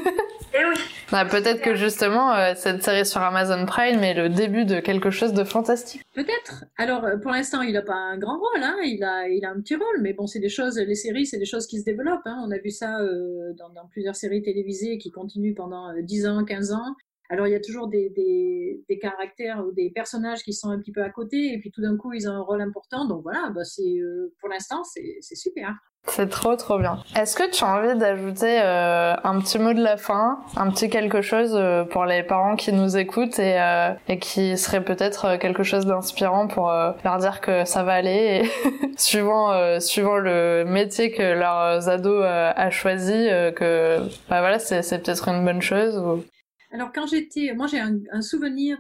Eh 0.55 0.65
oui. 0.67 0.77
Bah, 1.11 1.25
peut-être 1.25 1.63
que 1.63 1.75
justement 1.75 2.35
euh, 2.35 2.53
cette 2.57 2.83
série 2.83 3.07
sur 3.07 3.23
Amazon 3.23 3.65
Prime 3.65 4.03
est 4.03 4.15
le 4.15 4.29
début 4.29 4.65
de 4.65 4.81
quelque 4.81 5.11
chose 5.11 5.33
de 5.33 5.45
fantastique. 5.45 6.03
Peut-être. 6.15 6.65
Alors 6.77 7.07
pour 7.23 7.31
l'instant 7.31 7.63
il 7.63 7.73
n'a 7.73 7.83
pas 7.83 7.95
un 7.95 8.19
grand 8.19 8.39
rôle, 8.39 8.63
hein. 8.63 8.77
il 8.85 9.03
a 9.03 9.29
il 9.29 9.45
a 9.47 9.51
un 9.51 9.61
petit 9.61 9.77
rôle, 9.77 10.01
mais 10.03 10.13
bon 10.13 10.27
c'est 10.27 10.41
des 10.41 10.51
choses, 10.51 10.79
les 10.79 10.95
séries 10.95 11.25
c'est 11.25 11.39
des 11.39 11.47
choses 11.47 11.67
qui 11.67 11.81
se 11.81 11.85
Hein. 12.01 12.43
On 12.47 12.51
a 12.51 12.59
vu 12.59 12.71
ça 12.71 13.01
euh, 13.01 13.53
dans, 13.55 13.87
plusieurs 13.91 14.17
séries 14.17 14.43
télévisées 14.43 14.99
qui 14.99 15.11
continuent 15.11 15.55
pendant 15.55 15.93
10 16.01 16.27
ans, 16.27 16.45
15 16.45 16.73
ans. 16.73 16.95
Alors 17.29 17.47
il 17.47 17.51
y 17.51 17.55
a 17.55 17.61
toujours 17.61 17.89
des, 17.89 18.85
caractères 19.01 19.65
ou 19.65 19.73
des 19.73 19.91
personnages 19.91 20.43
qui 20.43 20.53
sont 20.53 20.69
un 20.69 20.79
petit 20.79 20.93
peu 20.93 21.03
à 21.03 21.09
côté 21.11 21.55
et 21.55 21.59
puis 21.59 21.71
tout 21.71 21.81
d'un 21.81 21.97
coup 21.97 22.13
ils 22.13 22.29
ont 22.29 22.33
un 22.33 22.43
rôle 22.43 22.61
important. 22.61 23.07
Donc 23.07 23.23
voilà, 23.23 23.51
bah, 23.55 23.65
c'est 23.65 24.01
pour 24.39 24.49
l'instant 24.49 24.83
c'est 24.85 25.21
super. 25.35 25.75
C'est 26.09 26.29
trop 26.29 26.57
trop 26.57 26.79
bien. 26.79 26.99
Est-ce 27.17 27.37
que 27.37 27.49
tu 27.49 27.63
as 27.63 27.69
envie 27.69 27.97
d'ajouter 27.97 28.61
euh, 28.61 29.15
un 29.23 29.41
petit 29.41 29.59
mot 29.59 29.73
de 29.73 29.81
la 29.81 29.97
fin, 29.97 30.41
un 30.57 30.71
petit 30.71 30.91
quelque 30.91 31.23
chose 31.23 31.53
euh, 31.55 31.85
pour 31.85 32.07
les 32.07 32.25
parents 32.25 32.57
qui 32.57 32.73
nous 32.73 32.97
écoutent 32.97 33.39
et, 33.39 33.61
euh, 33.61 33.95
et 34.09 34.19
qui 34.19 34.59
serait 34.59 34.85
peut-être 34.85 35.37
quelque 35.39 35.63
chose 35.63 35.87
d'inspirant 35.87 36.49
pour 36.49 36.71
leur 37.05 37.19
dire 37.19 37.41
que 37.41 37.65
ça 37.65 37.85
va 37.85 37.93
aller, 37.93 38.43
et 38.43 38.89
suivant 38.99 39.79
suivant 39.79 40.17
le 40.17 40.65
métier 40.67 41.13
que 41.13 41.23
leurs 41.23 41.89
ados 41.89 42.25
a 42.25 42.71
choisi, 42.71 43.29
que 43.55 43.99
bah 44.29 44.41
voilà 44.41 44.59
c'est 44.59 44.83
c'est 44.83 44.99
peut-être 44.99 45.29
une 45.29 45.45
bonne 45.45 45.63
chose 45.63 45.97
ou... 45.99 46.25
Alors 46.73 46.91
quand 46.93 47.07
j'étais, 47.07 47.53
moi 47.55 47.67
j'ai 47.67 47.79
un, 47.79 47.99
un, 48.13 48.23
souvenir 48.23 48.79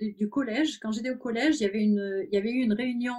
du, 0.00 0.12
du, 0.12 0.28
collège. 0.28 0.78
Quand 0.80 0.92
j'étais 0.92 1.10
au 1.10 1.16
collège, 1.16 1.56
il 1.60 1.64
y 1.64 1.66
avait 1.66 1.82
une, 1.82 2.24
il 2.30 2.34
y 2.34 2.38
avait 2.38 2.50
eu 2.50 2.62
une 2.62 2.72
réunion 2.72 3.14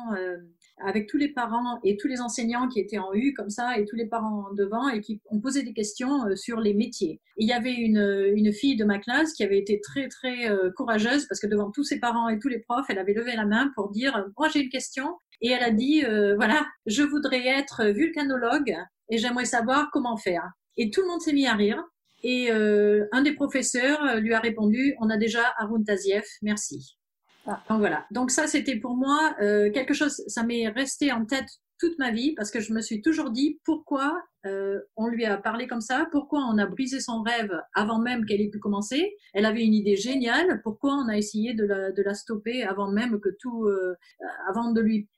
avec 0.78 1.08
tous 1.08 1.18
les 1.18 1.30
parents 1.30 1.80
et 1.84 1.98
tous 1.98 2.08
les 2.08 2.22
enseignants 2.22 2.68
qui 2.68 2.80
étaient 2.80 2.98
en 2.98 3.14
U 3.14 3.34
comme 3.34 3.50
ça 3.50 3.78
et 3.78 3.86
tous 3.86 3.96
les 3.96 4.08
parents 4.08 4.46
devant 4.54 4.90
et 4.90 5.02
qui 5.02 5.22
ont 5.30 5.40
posé 5.40 5.64
des 5.64 5.74
questions 5.74 6.26
euh, 6.28 6.36
sur 6.36 6.60
les 6.60 6.74
métiers. 6.74 7.22
il 7.38 7.48
y 7.48 7.54
avait 7.54 7.74
une, 7.74 8.32
une 8.36 8.52
fille 8.52 8.76
de 8.76 8.86
ma 8.86 9.00
classe 9.00 9.34
qui 9.34 9.44
avait 9.44 9.60
été 9.60 9.80
très 9.82 10.08
très 10.08 10.50
euh, 10.50 10.72
courageuse 10.76 11.26
parce 11.28 11.40
que 11.40 11.48
devant 11.48 11.72
tous 11.72 11.84
ses 11.84 12.00
parents 12.00 12.30
et 12.30 12.40
tous 12.40 12.48
les 12.48 12.60
profs, 12.60 12.86
elle 12.90 13.00
avait 13.00 13.14
levé 13.14 13.36
la 13.36 13.46
main 13.46 13.72
pour 13.76 13.92
dire 13.92 14.26
moi 14.38 14.50
j'ai 14.50 14.62
une 14.62 14.70
question 14.70 15.18
et 15.42 15.50
elle 15.50 15.64
a 15.64 15.72
dit 15.72 16.04
euh, 16.06 16.36
voilà 16.36 16.66
je 16.86 17.04
voudrais 17.04 17.46
être 17.46 17.86
vulcanologue 17.86 18.76
et 19.10 19.18
j'aimerais 19.18 19.46
savoir 19.46 19.90
comment 19.92 20.18
faire. 20.18 20.44
Et 20.78 20.90
tout 20.90 21.02
le 21.02 21.08
monde 21.08 21.22
s'est 21.22 21.34
mis 21.34 21.48
à 21.48 21.54
rire. 21.54 21.84
Et 22.26 22.52
un 22.52 23.22
des 23.22 23.34
professeurs 23.34 24.16
lui 24.22 24.34
a 24.34 24.40
répondu 24.40 24.96
on 25.02 25.10
a 25.10 25.18
déjà 25.18 25.42
Arun 25.58 25.84
Taziev, 25.84 26.24
merci. 26.42 26.98
Ah. 27.46 27.62
Donc 27.70 27.80
voilà. 27.80 28.06
Donc 28.12 28.32
ça, 28.32 28.48
c'était 28.48 28.78
pour 28.78 28.96
moi 28.96 29.36
euh, 29.42 29.72
quelque 29.72 29.94
chose. 29.94 30.24
Ça 30.28 30.44
m'est 30.44 30.68
resté 30.70 31.12
en 31.12 31.26
tête 31.26 31.50
toute 31.80 31.98
ma 32.00 32.12
vie 32.12 32.34
parce 32.36 32.52
que 32.52 32.60
je 32.60 32.74
me 32.74 32.82
suis 32.82 33.02
toujours 33.02 33.32
dit 33.32 33.60
pourquoi 33.66 34.22
euh, 34.46 34.80
on 34.96 35.08
lui 35.08 35.26
a 35.26 35.38
parlé 35.38 35.68
comme 35.68 35.82
ça, 35.82 36.08
pourquoi 36.12 36.40
on 36.40 36.58
a 36.58 36.66
brisé 36.66 37.00
son 37.00 37.22
rêve 37.22 37.52
avant 37.74 38.00
même 38.00 38.26
qu'elle 38.26 38.42
ait 38.42 38.50
pu 38.50 38.60
commencer. 38.60 39.16
Elle 39.34 39.46
avait 39.46 39.66
une 39.66 39.74
idée 39.74 39.98
géniale. 39.98 40.62
Pourquoi 40.64 40.94
on 40.94 41.10
a 41.10 41.18
essayé 41.18 41.54
de 41.54 41.66
la, 41.66 42.14
stopper 42.14 42.64
avant 42.64 42.90
même 42.90 43.20
que 43.20 43.30
tout, 43.40 43.66
euh, 43.66 43.96
avant 44.48 44.72
de 44.72 44.80
lui 44.80 45.10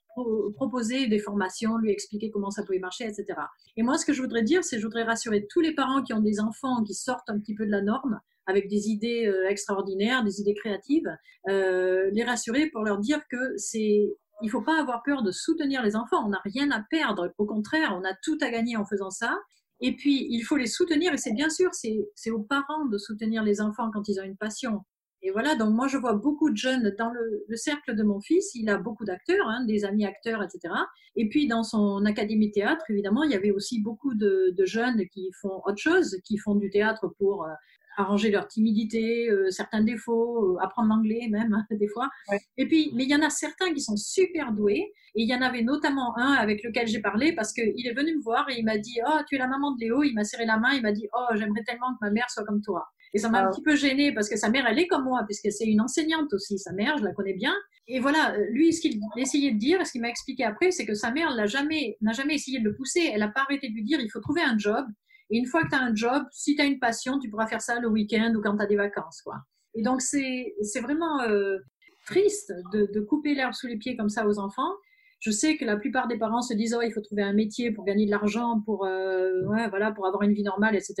proposer 0.54 1.08
des 1.08 1.18
formations, 1.18 1.76
lui 1.76 1.90
expliquer 1.90 2.30
comment 2.30 2.50
ça 2.50 2.62
pouvait 2.62 2.78
marcher, 2.78 3.04
etc. 3.04 3.38
Et 3.76 3.82
moi, 3.82 3.98
ce 3.98 4.06
que 4.06 4.14
je 4.14 4.22
voudrais 4.22 4.42
dire, 4.42 4.64
c'est 4.64 4.78
je 4.78 4.84
voudrais 4.84 5.02
rassurer 5.02 5.46
tous 5.50 5.60
les 5.60 5.74
parents 5.74 6.02
qui 6.02 6.14
ont 6.14 6.20
des 6.20 6.40
enfants 6.40 6.82
qui 6.84 6.94
sortent 6.94 7.28
un 7.28 7.38
petit 7.38 7.54
peu 7.54 7.66
de 7.66 7.70
la 7.70 7.82
norme 7.82 8.20
avec 8.46 8.68
des 8.68 8.88
idées 8.88 9.26
euh, 9.26 9.48
extraordinaires, 9.48 10.24
des 10.24 10.40
idées 10.40 10.54
créatives, 10.54 11.08
euh, 11.48 12.10
les 12.12 12.24
rassurer 12.24 12.68
pour 12.70 12.84
leur 12.84 12.98
dire 12.98 13.20
que 13.30 13.56
c'est 13.56 14.16
il 14.42 14.50
faut 14.50 14.62
pas 14.62 14.78
avoir 14.78 15.02
peur 15.02 15.22
de 15.22 15.30
soutenir 15.30 15.82
les 15.82 15.96
enfants. 15.96 16.24
On 16.26 16.28
n'a 16.28 16.42
rien 16.44 16.70
à 16.70 16.84
perdre. 16.90 17.32
Au 17.38 17.46
contraire, 17.46 17.98
on 17.98 18.04
a 18.04 18.12
tout 18.22 18.36
à 18.42 18.50
gagner 18.50 18.76
en 18.76 18.84
faisant 18.84 19.08
ça. 19.08 19.34
Et 19.80 19.96
puis, 19.96 20.26
il 20.28 20.42
faut 20.42 20.56
les 20.56 20.66
soutenir. 20.66 21.14
Et 21.14 21.16
c'est 21.16 21.32
bien 21.32 21.48
sûr, 21.48 21.70
c'est 21.72 22.30
aux 22.30 22.42
parents 22.42 22.84
de 22.84 22.98
soutenir 22.98 23.42
les 23.42 23.62
enfants 23.62 23.90
quand 23.90 24.08
ils 24.08 24.20
ont 24.20 24.24
une 24.24 24.36
passion. 24.36 24.82
Et 25.22 25.30
voilà, 25.30 25.56
donc 25.56 25.74
moi 25.74 25.88
je 25.88 25.96
vois 25.96 26.12
beaucoup 26.12 26.50
de 26.50 26.56
jeunes 26.56 26.94
dans 26.98 27.10
le, 27.10 27.56
cercle 27.56 27.96
de 27.96 28.02
mon 28.02 28.20
fils, 28.20 28.54
il 28.54 28.68
a 28.68 28.76
beaucoup 28.76 29.04
d'acteurs, 29.04 29.48
hein, 29.48 29.64
des 29.64 29.84
amis 29.84 30.04
acteurs, 30.04 30.42
etc. 30.42 30.72
Et 31.16 31.28
puis 31.28 31.48
dans 31.48 31.64
son 31.64 32.04
académie 32.04 32.52
théâtre, 32.52 32.84
évidemment, 32.90 33.24
il 33.24 33.32
y 33.32 33.34
avait 33.34 33.50
aussi 33.50 33.80
beaucoup 33.80 34.14
de, 34.14 34.54
jeunes 34.64 35.04
qui 35.08 35.30
font 35.40 35.62
autre 35.64 35.78
chose, 35.78 36.18
qui 36.24 36.36
font 36.38 36.54
du 36.54 36.70
théâtre 36.70 37.08
pour 37.18 37.44
euh, 37.44 37.48
arranger 37.96 38.30
leur 38.30 38.46
timidité, 38.46 39.28
euh, 39.28 39.50
certains 39.50 39.82
défauts, 39.82 40.54
euh, 40.54 40.62
apprendre 40.62 40.88
l'anglais 40.90 41.28
même 41.30 41.52
hein, 41.52 41.66
des 41.70 41.88
fois. 41.88 42.08
Et 42.56 42.66
puis, 42.66 42.92
mais 42.94 43.04
il 43.04 43.10
y 43.10 43.14
en 43.14 43.22
a 43.22 43.30
certains 43.30 43.72
qui 43.72 43.80
sont 43.80 43.96
super 43.96 44.52
doués. 44.52 44.92
Et 45.18 45.22
il 45.22 45.28
y 45.28 45.34
en 45.34 45.40
avait 45.40 45.62
notamment 45.62 46.16
un 46.18 46.32
avec 46.34 46.62
lequel 46.62 46.86
j'ai 46.86 47.00
parlé 47.00 47.32
parce 47.34 47.52
qu'il 47.54 47.86
est 47.86 47.94
venu 47.94 48.16
me 48.16 48.22
voir 48.22 48.48
et 48.50 48.58
il 48.58 48.64
m'a 48.64 48.76
dit 48.76 48.98
Oh, 49.06 49.18
tu 49.26 49.36
es 49.36 49.38
la 49.38 49.48
maman 49.48 49.72
de 49.72 49.80
Léo. 49.80 50.02
Il 50.02 50.12
m'a 50.14 50.24
serré 50.24 50.44
la 50.44 50.58
main. 50.58 50.72
Il 50.74 50.82
m'a 50.82 50.92
dit 50.92 51.08
Oh, 51.14 51.34
j'aimerais 51.34 51.64
tellement 51.64 51.92
que 51.94 51.98
ma 52.02 52.10
mère 52.10 52.28
soit 52.28 52.44
comme 52.44 52.60
toi. 52.60 52.86
Et 53.14 53.18
ça 53.18 53.30
m'a 53.30 53.46
un 53.46 53.50
petit 53.50 53.62
peu 53.62 53.76
gênée 53.76 54.12
parce 54.12 54.28
que 54.28 54.36
sa 54.36 54.50
mère, 54.50 54.66
elle 54.68 54.78
est 54.78 54.88
comme 54.88 55.04
moi, 55.04 55.22
puisque 55.24 55.50
c'est 55.50 55.64
une 55.64 55.80
enseignante 55.80 56.30
aussi. 56.34 56.58
Sa 56.58 56.72
mère, 56.72 56.98
je 56.98 57.04
la 57.04 57.12
connais 57.12 57.32
bien. 57.32 57.54
Et 57.88 57.98
voilà, 57.98 58.36
lui, 58.50 58.74
ce 58.74 58.80
qu'il 58.82 59.00
essayait 59.16 59.52
de 59.52 59.58
dire, 59.58 59.86
ce 59.86 59.92
qu'il 59.92 60.02
m'a 60.02 60.10
expliqué 60.10 60.44
après, 60.44 60.70
c'est 60.70 60.84
que 60.84 60.92
sa 60.92 61.12
mère 61.12 61.34
n'a 61.34 61.46
jamais, 61.46 61.96
n'a 62.02 62.12
jamais 62.12 62.34
essayé 62.34 62.58
de 62.58 62.64
le 62.64 62.74
pousser. 62.74 63.08
Elle 63.10 63.20
n'a 63.20 63.28
pas 63.28 63.42
arrêté 63.42 63.70
de 63.70 63.74
lui 63.74 63.84
dire 63.84 64.00
il 64.00 64.10
faut 64.10 64.20
trouver 64.20 64.42
un 64.42 64.58
job. 64.58 64.84
Et 65.30 65.38
une 65.38 65.46
fois 65.46 65.64
que 65.64 65.68
tu 65.68 65.74
as 65.74 65.80
un 65.80 65.94
job, 65.94 66.24
si 66.30 66.54
tu 66.54 66.62
as 66.62 66.64
une 66.64 66.78
passion, 66.78 67.18
tu 67.18 67.28
pourras 67.28 67.46
faire 67.46 67.60
ça 67.60 67.80
le 67.80 67.88
week-end 67.88 68.32
ou 68.36 68.40
quand 68.40 68.56
tu 68.56 68.62
as 68.62 68.66
des 68.66 68.76
vacances. 68.76 69.22
Quoi. 69.22 69.36
Et 69.74 69.82
donc, 69.82 70.00
c'est 70.00 70.54
vraiment 70.80 71.22
euh, 71.22 71.58
triste 72.06 72.52
de, 72.72 73.00
couper 73.00 73.34
l'herbe 73.34 73.52
sous 73.52 73.66
les 73.66 73.76
pieds 73.76 73.96
comme 73.96 74.08
ça 74.08 74.26
aux 74.26 74.38
enfants. 74.38 74.72
Je 75.20 75.30
sais 75.30 75.56
que 75.56 75.64
la 75.64 75.76
plupart 75.76 76.08
des 76.08 76.18
parents 76.18 76.42
se 76.42 76.54
disent 76.54 76.76
oh, 76.78 76.82
il 76.82 76.92
faut 76.92 77.00
trouver 77.00 77.22
un 77.22 77.32
métier 77.32 77.72
pour 77.72 77.84
gagner 77.84 78.06
de 78.06 78.10
l'argent, 78.10 78.60
pour, 78.64 78.84
euh, 78.84 79.42
voilà, 79.70 79.90
pour 79.92 80.06
avoir 80.06 80.22
une 80.22 80.32
vie 80.32 80.42
normale, 80.42 80.76
etc. 80.76 80.94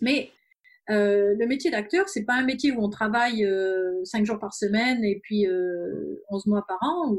Mais 0.00 0.30
euh, 0.90 1.34
le 1.38 1.46
métier 1.46 1.70
d'acteur, 1.70 2.08
c'est 2.08 2.24
pas 2.24 2.34
un 2.34 2.44
métier 2.44 2.72
où 2.72 2.82
on 2.82 2.90
travaille 2.90 3.44
euh, 3.44 4.04
cinq 4.04 4.26
jours 4.26 4.38
par 4.38 4.52
semaine 4.52 5.04
et 5.04 5.20
puis 5.22 5.46
euh, 5.46 6.22
11 6.30 6.46
mois 6.46 6.64
par 6.66 6.78
an 6.82 7.16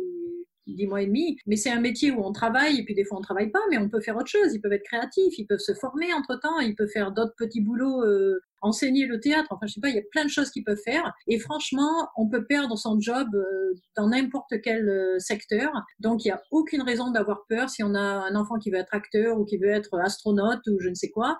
10 0.68 0.88
mois 0.88 1.02
et 1.02 1.08
demi, 1.08 1.38
mais 1.46 1.56
c'est 1.56 1.72
un 1.72 1.80
métier 1.80 2.12
où 2.12 2.24
on 2.24 2.32
travaille 2.32 2.80
et 2.80 2.84
puis 2.84 2.96
des 2.96 3.06
fois 3.06 3.18
on 3.18 3.22
travaille 3.22 3.52
pas, 3.52 3.60
mais 3.70 3.78
on 3.78 3.90
peut 3.90 4.02
faire 4.02 4.16
autre 4.16 4.28
chose. 4.28 4.54
Ils 4.54 4.62
peuvent 4.62 4.74
être 4.74 4.84
créatifs, 4.84 5.38
ils 5.38 5.46
peuvent 5.46 5.60
se 5.60 5.74
former 5.74 6.14
entre 6.14 6.40
temps, 6.40 6.60
ils 6.60 6.76
peuvent 6.76 6.90
faire 6.90 7.12
d'autres 7.12 7.36
petits 7.38 7.62
boulots, 7.62 8.04
euh, 8.04 8.40
enseigner 8.62 9.06
le 9.06 9.20
théâtre. 9.20 9.50
Enfin, 9.52 9.68
je 9.68 9.74
sais 9.74 9.82
pas, 9.82 9.90
il 9.90 9.96
y 9.96 10.00
a 10.00 10.04
plein 10.12 10.24
de 10.24 10.30
choses 10.30 10.50
qu'ils 10.50 10.64
peuvent 10.64 10.82
faire. 10.84 11.14
Et 11.28 11.38
franchement, 11.38 12.10
on 12.18 12.28
peut 12.28 12.46
perdre 12.46 12.78
son 12.78 13.00
job 13.00 13.28
euh, 13.36 13.74
dans 13.96 14.08
n'importe 14.08 14.54
quel 14.64 14.90
euh, 14.90 15.20
secteur. 15.20 15.72
Donc, 16.00 16.26
il 16.26 16.30
n'y 16.30 16.32
a 16.32 16.42
aucune 16.52 16.82
raison 16.82 17.12
d'avoir 17.12 17.46
peur 17.48 17.70
si 17.70 17.84
on 17.84 17.94
a 17.94 18.02
un 18.02 18.36
enfant 18.36 18.58
qui 18.58 18.72
veut 18.72 18.78
être 18.78 18.94
acteur 18.94 19.38
ou 19.40 19.46
qui 19.46 19.58
veut 19.58 19.70
être 19.70 20.00
astronaute 20.00 20.66
ou 20.68 20.80
je 20.80 20.90
ne 20.90 20.96
sais 20.96 21.10
quoi. 21.10 21.38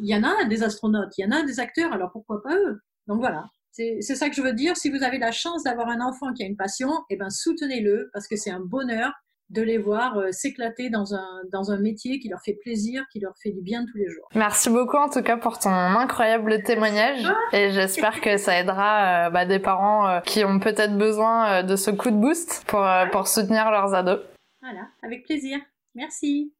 Il 0.00 0.08
y 0.08 0.14
en 0.14 0.22
a 0.22 0.44
des 0.44 0.62
astronautes, 0.62 1.18
il 1.18 1.22
y 1.22 1.24
en 1.26 1.32
a 1.32 1.42
des 1.42 1.58
acteurs, 1.58 1.92
alors 1.92 2.12
pourquoi 2.12 2.42
pas 2.42 2.56
eux? 2.56 2.80
Donc 3.08 3.18
voilà. 3.20 3.44
C'est 3.72 4.00
ça 4.02 4.28
que 4.28 4.34
je 4.34 4.42
veux 4.42 4.52
dire. 4.52 4.76
Si 4.76 4.90
vous 4.90 5.02
avez 5.02 5.18
la 5.18 5.32
chance 5.32 5.62
d'avoir 5.62 5.88
un 5.88 6.00
enfant 6.00 6.32
qui 6.32 6.42
a 6.42 6.46
une 6.46 6.56
passion, 6.56 6.90
eh 7.08 7.16
ben 7.16 7.30
soutenez-le 7.30 8.10
parce 8.12 8.26
que 8.26 8.36
c'est 8.36 8.50
un 8.50 8.60
bonheur 8.60 9.12
de 9.50 9.62
les 9.62 9.78
voir 9.78 10.16
euh, 10.16 10.30
s'éclater 10.30 10.90
dans 10.90 11.14
un, 11.14 11.26
dans 11.52 11.72
un 11.72 11.78
métier 11.78 12.20
qui 12.20 12.28
leur 12.28 12.40
fait 12.40 12.56
plaisir, 12.62 13.04
qui 13.12 13.18
leur 13.18 13.32
fait 13.42 13.50
du 13.50 13.60
bien 13.60 13.84
tous 13.84 13.98
les 13.98 14.08
jours. 14.08 14.28
Merci 14.34 14.70
beaucoup 14.70 14.96
en 14.96 15.08
tout 15.08 15.22
cas 15.22 15.36
pour 15.36 15.58
ton 15.58 15.70
incroyable 15.70 16.62
témoignage 16.62 17.24
ah. 17.26 17.56
et 17.56 17.72
j'espère 17.72 18.20
que 18.20 18.36
ça 18.36 18.58
aidera 18.58 19.26
euh, 19.26 19.30
bah, 19.30 19.44
des 19.46 19.58
parents 19.58 20.06
euh, 20.06 20.20
qui 20.20 20.44
ont 20.44 20.60
peut-être 20.60 20.96
besoin 20.96 21.64
de 21.64 21.76
ce 21.76 21.90
coup 21.90 22.10
de 22.10 22.16
boost 22.16 22.64
pour, 22.66 22.86
pour 23.10 23.26
soutenir 23.26 23.70
leurs 23.70 23.92
ados. 23.92 24.20
Voilà, 24.62 24.86
avec 25.02 25.24
plaisir. 25.24 25.58
Merci. 25.94 26.52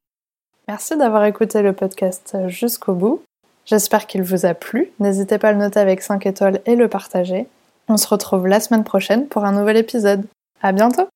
Merci 0.66 0.96
d'avoir 0.96 1.24
écouté 1.24 1.62
le 1.62 1.72
podcast 1.72 2.36
jusqu'au 2.48 2.94
bout. 2.94 3.22
J'espère 3.70 4.08
qu'il 4.08 4.24
vous 4.24 4.46
a 4.46 4.54
plu. 4.54 4.90
N'hésitez 4.98 5.38
pas 5.38 5.50
à 5.50 5.52
le 5.52 5.58
noter 5.58 5.78
avec 5.78 6.02
5 6.02 6.26
étoiles 6.26 6.60
et 6.66 6.74
le 6.74 6.88
partager. 6.88 7.46
On 7.88 7.96
se 7.96 8.08
retrouve 8.08 8.48
la 8.48 8.58
semaine 8.58 8.82
prochaine 8.82 9.28
pour 9.28 9.44
un 9.44 9.52
nouvel 9.52 9.76
épisode. 9.76 10.24
À 10.60 10.72
bientôt! 10.72 11.08